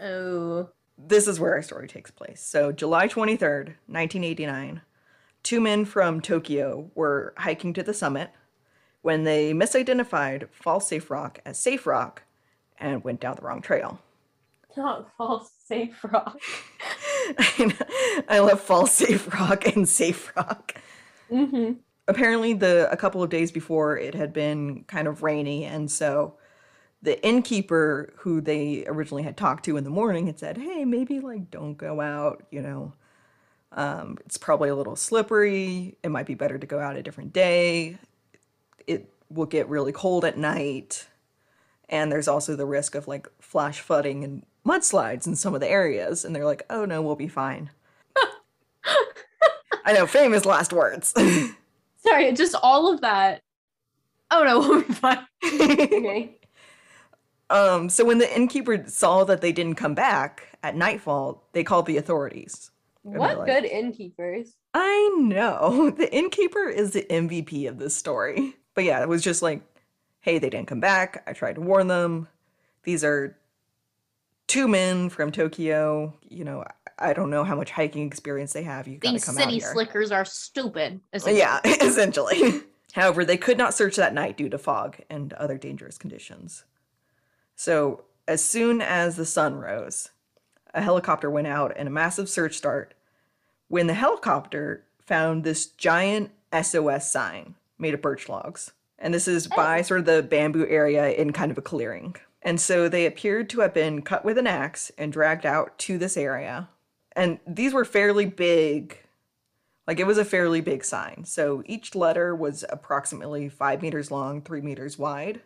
[0.00, 0.70] oh.
[1.00, 2.40] This is where our story takes place.
[2.42, 4.80] So, July 23rd, 1989,
[5.44, 8.32] two men from Tokyo were hiking to the summit
[9.02, 12.24] when they misidentified False Safe Rock as Safe Rock
[12.78, 14.00] and went down the wrong trail.
[14.76, 16.38] Not false safe rock.
[18.28, 20.74] I love False Safe Rock and Safe Rock.
[21.30, 21.74] Mm-hmm.
[22.06, 26.34] Apparently, the a couple of days before it had been kind of rainy, and so
[27.02, 31.20] the innkeeper who they originally had talked to in the morning had said, "Hey, maybe
[31.20, 32.44] like don't go out.
[32.50, 32.92] You know,
[33.72, 35.96] um, it's probably a little slippery.
[36.02, 37.98] It might be better to go out a different day.
[38.86, 41.06] It will get really cold at night,
[41.88, 45.68] and there's also the risk of like flash flooding and mudslides in some of the
[45.68, 47.70] areas." And they're like, "Oh no, we'll be fine."
[49.88, 51.14] I know, famous last words.
[51.96, 53.40] Sorry, just all of that.
[54.30, 55.26] Oh no, we'll be fine.
[55.44, 56.34] Okay.
[57.50, 61.86] Um, so when the innkeeper saw that they didn't come back at nightfall, they called
[61.86, 62.70] the authorities.
[63.04, 64.54] What like, good innkeepers?
[64.74, 65.88] I know.
[65.96, 68.54] The innkeeper is the MVP of this story.
[68.74, 69.62] But yeah, it was just like,
[70.20, 71.22] hey, they didn't come back.
[71.26, 72.28] I tried to warn them.
[72.82, 73.34] These are
[74.46, 76.12] two men from Tokyo.
[76.28, 76.66] You know,
[76.98, 78.88] I don't know how much hiking experience they have.
[78.88, 79.72] You gotta These come city out here.
[79.72, 81.00] slickers are stupid.
[81.12, 81.38] essentially.
[81.38, 82.62] Yeah, essentially.
[82.92, 86.64] However, they could not search that night due to fog and other dangerous conditions.
[87.54, 90.10] So, as soon as the sun rose,
[90.74, 92.94] a helicopter went out and a massive search start
[93.68, 98.72] when the helicopter found this giant SOS sign made of birch logs.
[98.98, 99.82] And this is by oh.
[99.82, 102.16] sort of the bamboo area in kind of a clearing.
[102.42, 105.98] And so they appeared to have been cut with an axe and dragged out to
[105.98, 106.68] this area.
[107.18, 108.98] And these were fairly big
[109.86, 111.24] like it was a fairly big sign.
[111.24, 115.40] So each letter was approximately five meters long, three meters wide.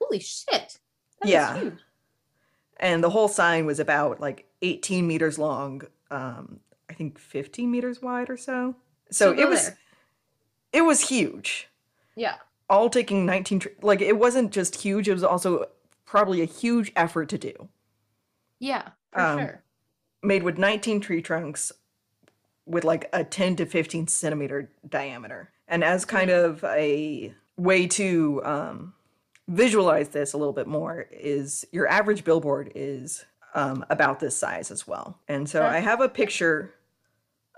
[0.00, 0.78] Holy shit.
[1.20, 1.70] That Yeah.
[2.78, 8.00] And the whole sign was about like 18 meters long, um, I think 15 meters
[8.00, 8.74] wide or so.
[9.10, 9.78] So, So it was there.
[10.72, 11.68] it was huge.
[12.16, 12.36] Yeah.
[12.70, 15.66] All taking 19 tr- like it wasn't just huge, it was also
[16.06, 17.68] probably a huge effort to do.
[18.58, 19.63] Yeah, for Um, sure.
[20.24, 21.72] Made with 19 tree trunks
[22.66, 25.50] with like a 10 to 15 centimeter diameter.
[25.68, 28.94] And as kind of a way to um,
[29.48, 34.70] visualize this a little bit more, is your average billboard is um, about this size
[34.70, 35.18] as well.
[35.28, 36.74] And so I have a picture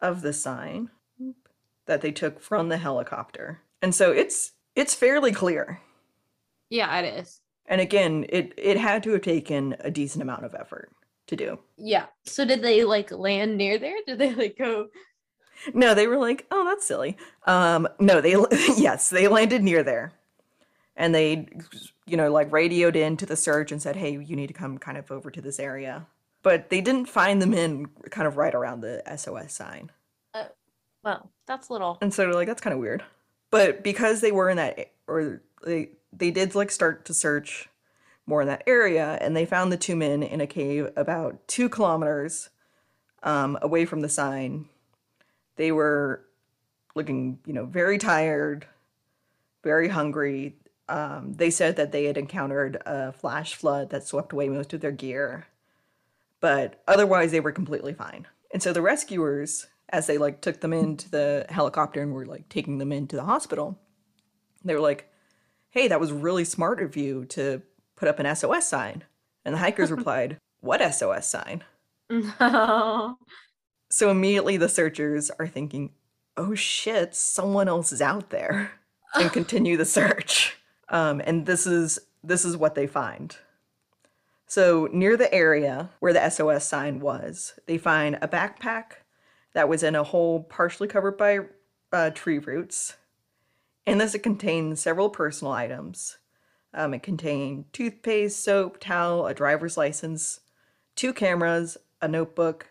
[0.03, 0.91] of the sign
[1.87, 3.61] that they took from the helicopter.
[3.81, 5.81] And so it's it's fairly clear.
[6.69, 7.41] Yeah, it is.
[7.67, 10.91] And again, it it had to have taken a decent amount of effort
[11.27, 11.59] to do.
[11.77, 12.07] Yeah.
[12.25, 13.97] So did they like land near there?
[14.07, 14.89] Did they like go?
[15.75, 18.33] No, they were like, "Oh, that's silly." Um, no, they
[18.77, 20.13] yes, they landed near there,
[20.97, 21.49] and they,
[22.07, 24.79] you know, like radioed in to the search and said, "Hey, you need to come
[24.79, 26.07] kind of over to this area."
[26.43, 29.91] But they didn't find them in kind of right around the SOS sign,
[31.03, 31.99] Well, that's little.
[32.01, 33.03] and so they're like, "That's kind of weird."
[33.51, 37.69] But because they were in that, or they they did like start to search
[38.27, 41.69] more in that area, and they found the two men in a cave about two
[41.69, 42.51] kilometers
[43.23, 44.67] um, away from the sign.
[45.57, 46.25] They were
[46.95, 48.67] looking, you know, very tired,
[49.63, 50.57] very hungry.
[50.89, 54.81] Um, they said that they had encountered a flash flood that swept away most of
[54.81, 55.47] their gear,
[56.41, 58.27] but otherwise they were completely fine.
[58.53, 62.49] And so the rescuers, as they like took them into the helicopter and were like
[62.49, 63.79] taking them into the hospital,
[64.65, 65.11] they were like,
[65.71, 67.63] "Hey, that was really smart of you to
[67.97, 69.05] put up an SOS sign."
[69.45, 71.65] And the hikers replied, "What SOS sign?"
[72.09, 73.19] No.
[73.91, 75.93] So immediately the searchers are thinking,
[76.37, 78.73] oh shit, someone else is out there,
[79.15, 80.57] and continue the search.
[80.89, 83.37] Um, and this is this is what they find.
[84.47, 89.03] So near the area where the SOS sign was, they find a backpack
[89.55, 91.41] that was in a hole partially covered by
[91.93, 92.97] uh, tree roots.
[93.87, 96.19] And this, it contained several personal items.
[96.77, 100.41] Um, it contained toothpaste, soap, towel, a driver's license,
[100.95, 102.69] two cameras, a notebook,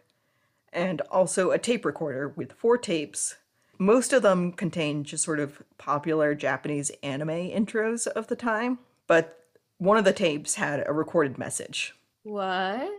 [0.72, 3.36] and also a tape recorder with four tapes.
[3.80, 8.78] Most of them contained just sort of popular Japanese anime intros of the time,
[9.08, 9.40] but
[9.80, 11.96] one of the tapes had a recorded message.
[12.24, 12.90] What?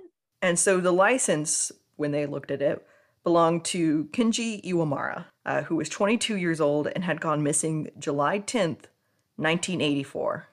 [0.43, 2.85] And so the license, when they looked at it,
[3.25, 8.41] belonged to Kenji Iwamura, uh, who was 22 years old and had gone missing July
[8.41, 8.87] 10th,
[9.37, 10.49] 1984.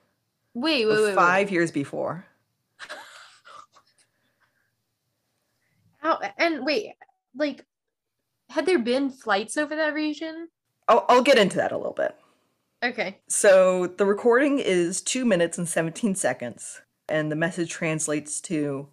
[0.53, 1.53] Wait, wait, wait, five wait.
[1.53, 2.25] years before.
[5.97, 6.93] How, and wait,
[7.35, 7.65] like,
[8.49, 10.49] had there been flights over that region?
[10.87, 12.15] I'll, I'll get into that a little bit.
[12.83, 13.17] Okay.
[13.27, 18.89] So the recording is two minutes and 17 seconds, and the message translates to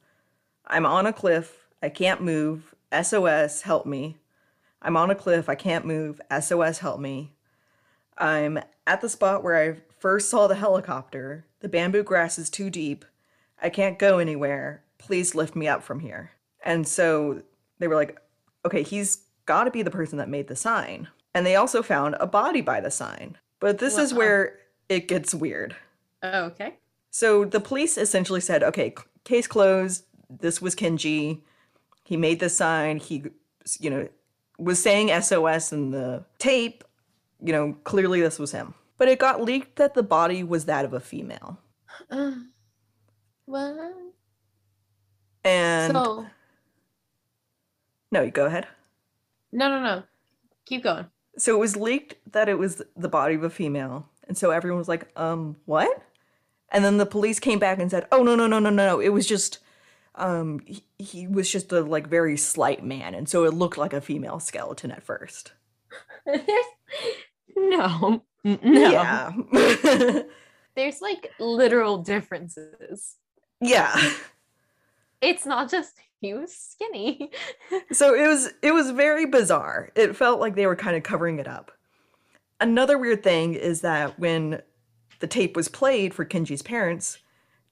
[0.66, 4.18] I'm on a cliff, I can't move, SOS, help me.
[4.80, 7.34] I'm on a cliff, I can't move, SOS, help me.
[8.16, 11.46] I'm at the spot where I first saw the helicopter.
[11.60, 13.04] The bamboo grass is too deep.
[13.62, 14.82] I can't go anywhere.
[14.98, 16.30] Please lift me up from here.
[16.64, 17.42] And so
[17.78, 18.18] they were like,
[18.64, 21.08] okay, he's got to be the person that made the sign.
[21.34, 23.36] And they also found a body by the sign.
[23.60, 24.58] But this is where
[24.88, 25.76] it gets weird.
[26.22, 26.76] Oh, okay.
[27.10, 28.94] So the police essentially said, okay,
[29.24, 30.04] case closed.
[30.28, 31.42] This was Kenji.
[32.04, 32.98] He made the sign.
[32.98, 33.24] He,
[33.78, 34.08] you know,
[34.58, 36.84] was saying SOS in the tape.
[37.42, 38.74] You know, clearly this was him.
[39.00, 41.58] But it got leaked that the body was that of a female.
[42.10, 42.32] Uh,
[43.46, 43.94] what?
[45.42, 46.26] And so,
[48.12, 48.68] no, you go ahead.
[49.52, 50.02] no, no, no.
[50.66, 51.06] Keep going.
[51.38, 54.06] So it was leaked that it was the body of a female.
[54.28, 56.02] And so everyone was like, um, what?
[56.68, 59.00] And then the police came back and said, oh, no, no, no, no, no, no.
[59.00, 59.60] It was just,
[60.16, 63.14] um, he, he was just a like very slight man.
[63.14, 65.52] And so it looked like a female skeleton at first.
[67.56, 68.58] no, no.
[68.62, 69.32] Yeah.
[70.76, 73.16] There's like literal differences.
[73.60, 74.12] yeah.
[75.20, 77.30] It's not just he was skinny.
[77.92, 79.90] So it was it was very bizarre.
[79.94, 81.72] It felt like they were kind of covering it up.
[82.60, 84.62] Another weird thing is that when
[85.20, 87.18] the tape was played for Kenji's parents,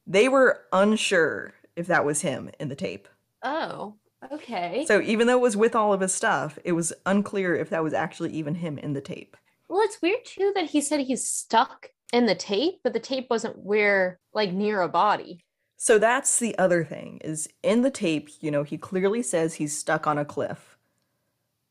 [0.07, 3.07] they were unsure if that was him in the tape.
[3.43, 3.95] Oh,
[4.33, 4.85] okay.
[4.87, 7.83] So even though it was with all of his stuff, it was unclear if that
[7.83, 9.37] was actually even him in the tape.
[9.69, 13.29] Well, it's weird too that he said he's stuck in the tape, but the tape
[13.31, 15.45] wasn't where like near a body.
[15.77, 19.77] So that's the other thing is in the tape, you know, he clearly says he's
[19.79, 20.77] stuck on a cliff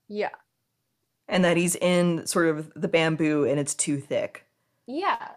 [0.07, 0.29] Yeah.
[1.27, 4.45] and that he's in sort of the bamboo and it's too thick.
[4.85, 5.31] Yeah.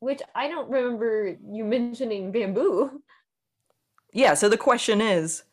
[0.00, 3.02] Which I don't remember you mentioning bamboo.
[4.12, 5.44] Yeah, so the question is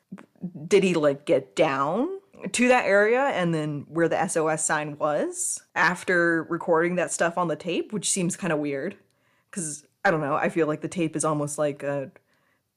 [0.67, 2.09] did he like get down
[2.51, 7.47] to that area and then where the SOS sign was after recording that stuff on
[7.47, 8.95] the tape, which seems kind of weird
[9.51, 12.11] cuz I don't know, I feel like the tape is almost like a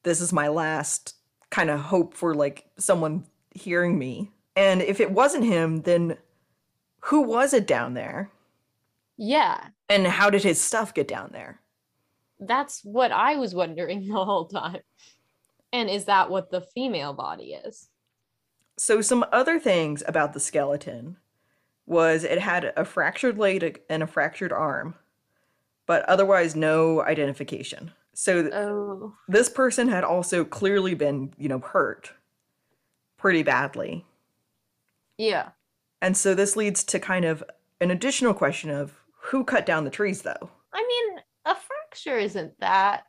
[0.02, 1.16] this is my last
[1.50, 4.30] kind of hope for like someone hearing me.
[4.56, 6.16] And if it wasn't him, then
[7.00, 8.30] who was it down there?
[9.16, 9.68] Yeah.
[9.88, 11.61] And how did his stuff get down there?
[12.38, 14.80] That's what I was wondering the whole time.
[15.72, 17.89] And is that what the female body is?
[18.81, 21.18] So some other things about the skeleton
[21.85, 24.95] was it had a fractured leg and a fractured arm,
[25.85, 27.93] but otherwise no identification.
[28.14, 29.14] So th- Oh.
[29.28, 32.14] this person had also clearly been, you know, hurt
[33.18, 34.07] pretty badly.
[35.18, 35.51] Yeah.
[36.01, 37.45] And so this leads to kind of
[37.83, 40.49] an additional question of who cut down the trees though?
[40.72, 43.05] I mean, a fracture isn't that.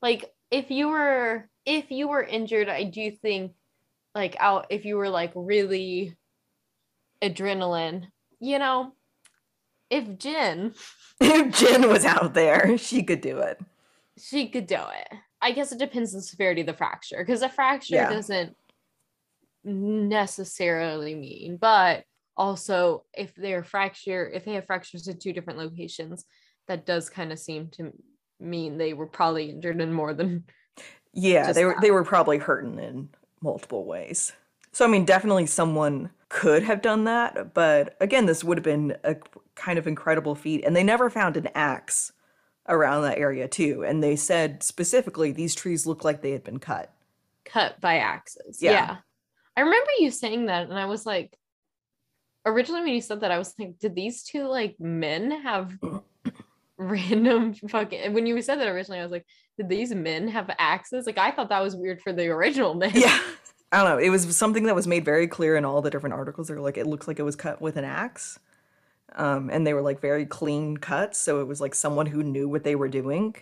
[0.00, 3.54] Like if you were if you were injured, I do think
[4.18, 6.16] like out if you were like really
[7.22, 8.06] adrenaline,
[8.40, 8.92] you know,
[9.90, 10.74] if Jen
[11.20, 13.60] if Jen was out there, she could do it.
[14.18, 15.18] she could do it.
[15.40, 18.10] I guess it depends on the severity of the fracture because a fracture Yeah.
[18.10, 18.56] doesn't
[19.64, 22.04] necessarily mean, but
[22.36, 26.24] also if they're fracture, if they have fractures in two different locations,
[26.66, 27.92] that does kind of seem to
[28.40, 30.44] mean they were probably injured in more than
[31.12, 31.80] Yeah, they were that.
[31.82, 33.08] they were probably hurting in
[33.40, 34.32] multiple ways.
[34.72, 38.96] So I mean, definitely someone could have done that, but again, this would have been
[39.02, 39.16] a
[39.54, 40.64] kind of incredible feat.
[40.64, 42.12] And they never found an axe
[42.68, 43.82] around that area too.
[43.84, 46.92] And they said specifically these trees look like they had been cut.
[47.44, 48.62] cut by axes.
[48.62, 48.72] Yeah.
[48.72, 48.96] Yeah.
[49.56, 51.36] I remember you saying that, and I was like,
[52.46, 55.76] originally when you said that, I was like, did these two like men have
[56.78, 58.12] random fucking?
[58.14, 59.26] When you said that originally, I was like,
[59.56, 61.06] did these men have axes?
[61.06, 62.92] Like, I thought that was weird for the original men.
[62.94, 63.18] Yeah.
[63.72, 63.98] I don't know.
[63.98, 66.48] It was something that was made very clear in all the different articles.
[66.48, 68.38] They were like, it looks like it was cut with an axe.
[69.14, 71.18] Um, and they were like very clean cuts.
[71.18, 73.34] So it was like someone who knew what they were doing.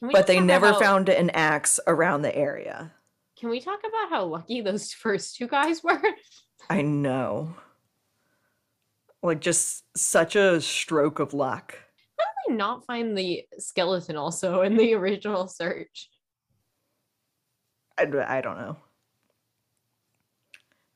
[0.00, 2.92] We But they never about- found an axe around the area.
[3.38, 6.00] Can we talk about how lucky those first two guys were?
[6.70, 7.54] I know.
[9.22, 11.78] Like just such a stroke of luck.
[12.46, 16.10] They not find the skeleton also in the original search?
[17.98, 18.76] I, I don't know.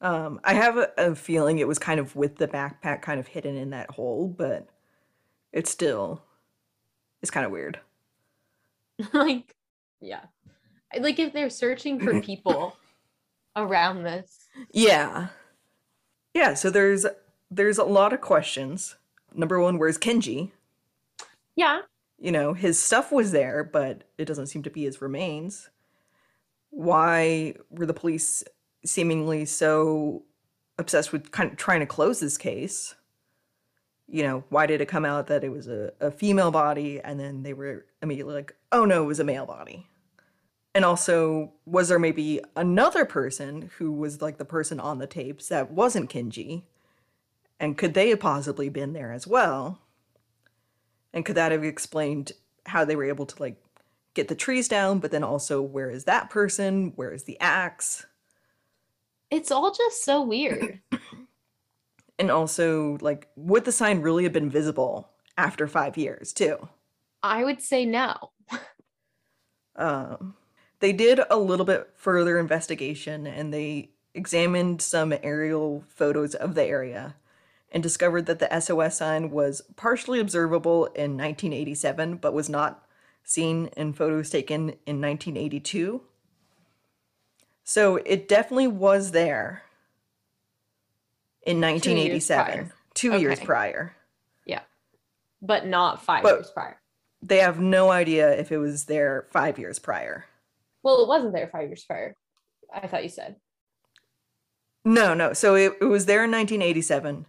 [0.01, 3.27] Um, I have a, a feeling it was kind of with the backpack kind of
[3.27, 4.69] hidden in that hole, but
[5.53, 6.23] it's still
[7.23, 7.81] it's kind of weird.
[9.13, 9.57] like,
[10.01, 10.25] yeah.
[10.99, 12.77] Like if they're searching for people
[13.57, 14.47] around this.
[14.73, 15.29] Yeah.
[16.35, 17.07] Yeah, so there's
[17.51, 18.97] there's a lot of questions.
[19.35, 20.53] Number one, where's Kenji?
[21.57, 21.81] Yeah.
[22.19, 25.69] You know, his stuff was there, but it doesn't seem to be his remains.
[26.71, 28.45] Why were the police
[28.85, 30.25] seemingly so
[30.79, 32.95] obsessed with kind of trying to close this case?
[34.07, 37.19] You know, why did it come out that it was a, a female body and
[37.19, 39.89] then they were immediately like, oh no, it was a male body?
[40.75, 45.49] And also, was there maybe another person who was like the person on the tapes
[45.49, 46.65] that wasn't Kenji?
[47.59, 49.81] And could they have possibly been there as well?
[51.17, 52.33] And could that have explained
[52.67, 53.57] how they were able to like
[54.13, 56.93] get the trees down, but then also where is that person?
[56.95, 58.05] Where is the axe?
[59.31, 60.81] It's all just so weird.
[62.19, 66.67] And also, like, would the sign really have been visible after five years, too?
[67.23, 68.31] I would say no.
[69.77, 70.35] Um,
[70.81, 76.65] they did a little bit further investigation and they examined some aerial photos of the
[76.65, 77.17] area
[77.77, 82.87] and discovered that the SOS sign was partially observable in 1987 but was not
[83.23, 86.01] seen in photos taken in 1982.
[87.65, 89.65] So it definitely was there
[91.43, 92.73] in 1987, prior.
[92.95, 93.45] two years Okay.
[93.45, 93.93] prior.
[95.43, 96.81] But not five But- years prior.
[97.21, 100.25] They have no idea if it was there five years prior.
[100.83, 102.17] Well, it wasn't there five years prior.
[102.73, 103.37] I thought you said.
[104.83, 105.35] No, no.
[105.35, 107.27] So it, it was there in 1987.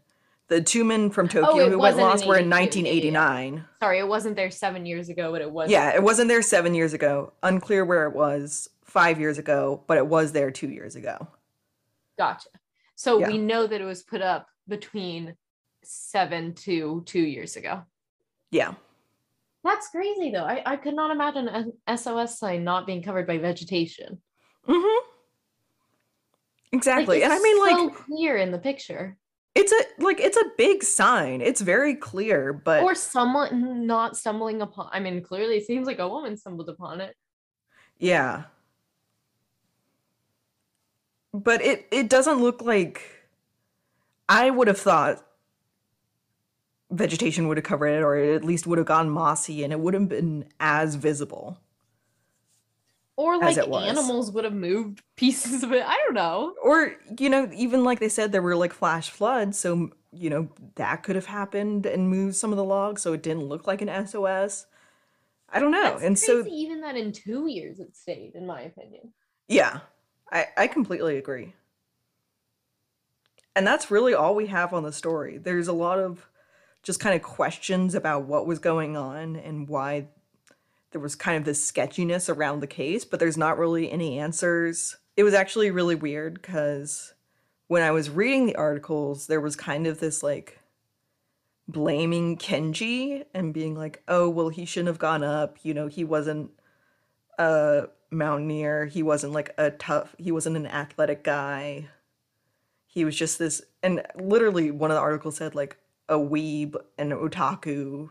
[0.49, 2.85] The two men from Tokyo Oh, who went lost were in 82, yeah.
[3.11, 3.65] 1989.
[3.79, 5.69] Sorry, it wasn't there seven years ago, but it was.
[5.69, 7.33] Yeah, it wasn't there seven years ago.
[7.43, 11.27] Unclear where it was five years ago, but it was there two years ago.
[12.17, 12.49] Gotcha.
[12.95, 13.27] So Yeah.
[13.27, 15.35] we know that it was put up between
[15.83, 17.83] seven to two years ago.
[18.49, 18.73] Yeah.
[19.65, 20.45] That's crazy though.
[20.45, 24.21] I, I could not imagine an SOS sign not being covered by vegetation.
[24.67, 25.05] Mm-hmm.
[26.71, 27.17] Exactly.
[27.21, 29.17] Like, and I mean, like, so clear in the picture.
[29.57, 31.41] It's a like it's a big sign.
[31.41, 35.99] It's very clear, but or someone not stumbling upon I mean, clearly it seems like
[35.99, 37.15] a woman stumbled upon it.
[37.99, 38.45] yeah.
[41.33, 43.29] But it it doesn't look like
[44.29, 45.25] I would have thought
[46.91, 49.79] vegetation would have covered it, or it at least would have gone mossy, and it
[49.79, 51.59] would have been as visible.
[53.17, 53.89] Or like it was.
[53.89, 55.83] animals would have moved pieces of it.
[55.85, 56.53] I don't know.
[56.63, 60.49] Or you know, even like they said, there were like flash floods, so you know
[60.75, 63.81] that could have happened and moved some of the logs, so it didn't look like
[63.81, 64.67] an SOS.
[65.49, 68.61] I don't know, That's and so even that in two years it stayed, in my
[68.61, 69.13] opinion.
[69.47, 69.79] Yeah,
[70.31, 71.53] I, I completely agree.
[73.55, 75.37] And that's really all we have on the story.
[75.37, 76.29] There's a lot of
[76.83, 80.07] just kind of questions about what was going on and why
[80.91, 84.97] there was kind of this sketchiness around the case, but there's not really any answers.
[85.15, 87.13] It was actually really weird because
[87.67, 90.59] when I was reading the articles, there was kind of this like
[91.67, 95.57] blaming Kenji and being like, oh, well, he shouldn't have gone up.
[95.63, 96.51] You know, he wasn't
[97.37, 98.85] a mountaineer.
[98.85, 101.89] He wasn't like a tough, he wasn't an athletic guy.
[102.85, 105.77] He was just this, and literally one of the articles said like
[106.09, 108.09] a weeb, and otaku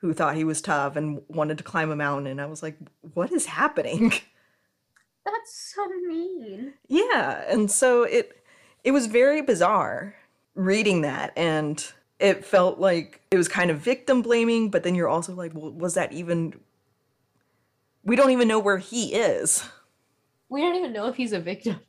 [0.00, 2.26] who thought he was tough and wanted to climb a mountain.
[2.28, 2.76] And I was like,
[3.14, 4.10] what is happening?
[5.24, 6.74] That's so mean.
[6.88, 7.44] yeah.
[7.48, 8.42] And so it,
[8.84, 10.14] it was very bizarre
[10.54, 11.32] reading that.
[11.36, 11.84] And
[12.18, 15.70] it felt like it was kind of victim blaming, but then you're also like, well,
[15.70, 16.58] was that even,
[18.04, 19.68] we don't even know where he is.
[20.48, 21.80] We don't even know if he's a victim.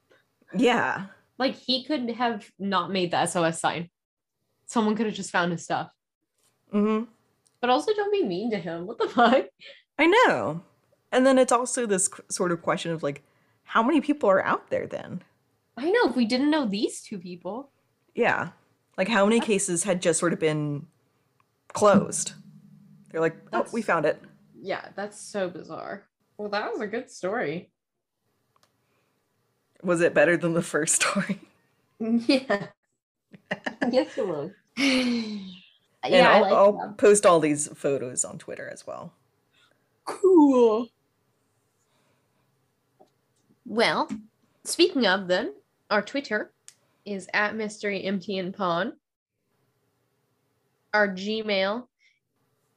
[0.53, 1.05] Yeah.
[1.38, 3.89] Like he could have not made the SOS sign.
[4.66, 5.91] Someone could have just found his stuff.
[6.72, 7.03] hmm
[7.62, 8.88] But also don't be mean to him.
[8.88, 9.45] What the fuck?
[9.97, 10.64] I know.
[11.12, 13.24] And then it's also this sort of question of like,
[13.64, 15.22] how many people are out there then?
[15.78, 17.72] I know if we didn't know these two people.
[18.16, 18.49] Yeah.
[18.97, 20.88] Like, how many cases had just sort of been
[21.74, 22.34] closed?
[23.12, 24.22] They're like, oh, we found it.
[24.62, 26.05] Yeah, that's so bizarre.
[26.38, 27.72] Well, that was a good story.
[29.82, 31.39] Was it better than the first story?
[32.01, 32.68] Yeah.
[33.91, 34.51] yes, it was.
[36.04, 39.14] And yeah, I I'll, like I'll post all these photos on Twitter as well.
[40.06, 40.88] Cool.
[43.66, 44.10] Well,
[44.64, 45.54] speaking of them,
[45.89, 46.52] our Twitter
[47.06, 48.93] is at Mystery MTN Pawn.
[50.93, 51.86] Our Gmail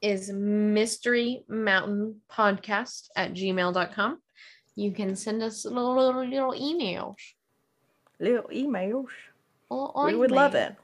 [0.03, 4.19] is Mystery Mountain Podcast at gmail.com.
[4.75, 7.17] You can send us little, little, little emails.
[8.19, 9.07] Little emails.
[9.71, 10.75] Little We would love it.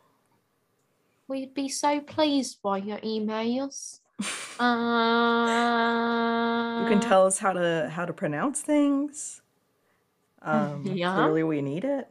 [1.29, 4.01] We'd be so pleased by your emails.
[4.61, 4.67] Uh,
[6.83, 9.41] You can tell us how to how to pronounce things.
[10.43, 11.15] Um, Yeah.
[11.15, 12.09] Clearly, we need it.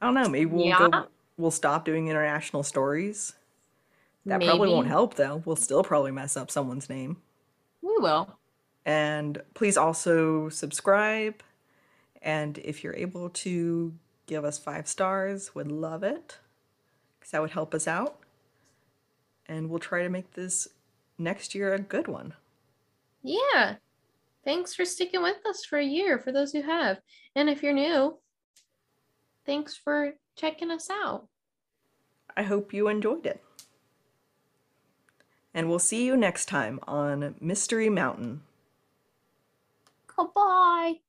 [0.00, 0.28] I don't know.
[0.28, 0.88] Maybe we'll Yeah.
[0.90, 1.06] go.
[1.36, 3.34] We'll stop doing international stories.
[4.26, 5.42] That probably won't help, though.
[5.44, 7.18] We'll still probably mess up someone's name.
[7.80, 8.36] We will.
[8.84, 11.42] And please also subscribe.
[12.20, 13.94] And if you're able to
[14.26, 16.38] give us five stars, would love it.
[17.20, 18.18] Because that would help us out.
[19.46, 20.68] And we'll try to make this
[21.18, 22.34] next year a good one.
[23.22, 23.76] Yeah.
[24.44, 26.98] Thanks for sticking with us for a year for those who have.
[27.36, 28.18] And if you're new,
[29.46, 31.28] thanks for checking us out.
[32.36, 33.42] I hope you enjoyed it.
[35.54, 38.42] And we'll see you next time on Mystery Mountain.
[40.16, 41.00] Goodbye.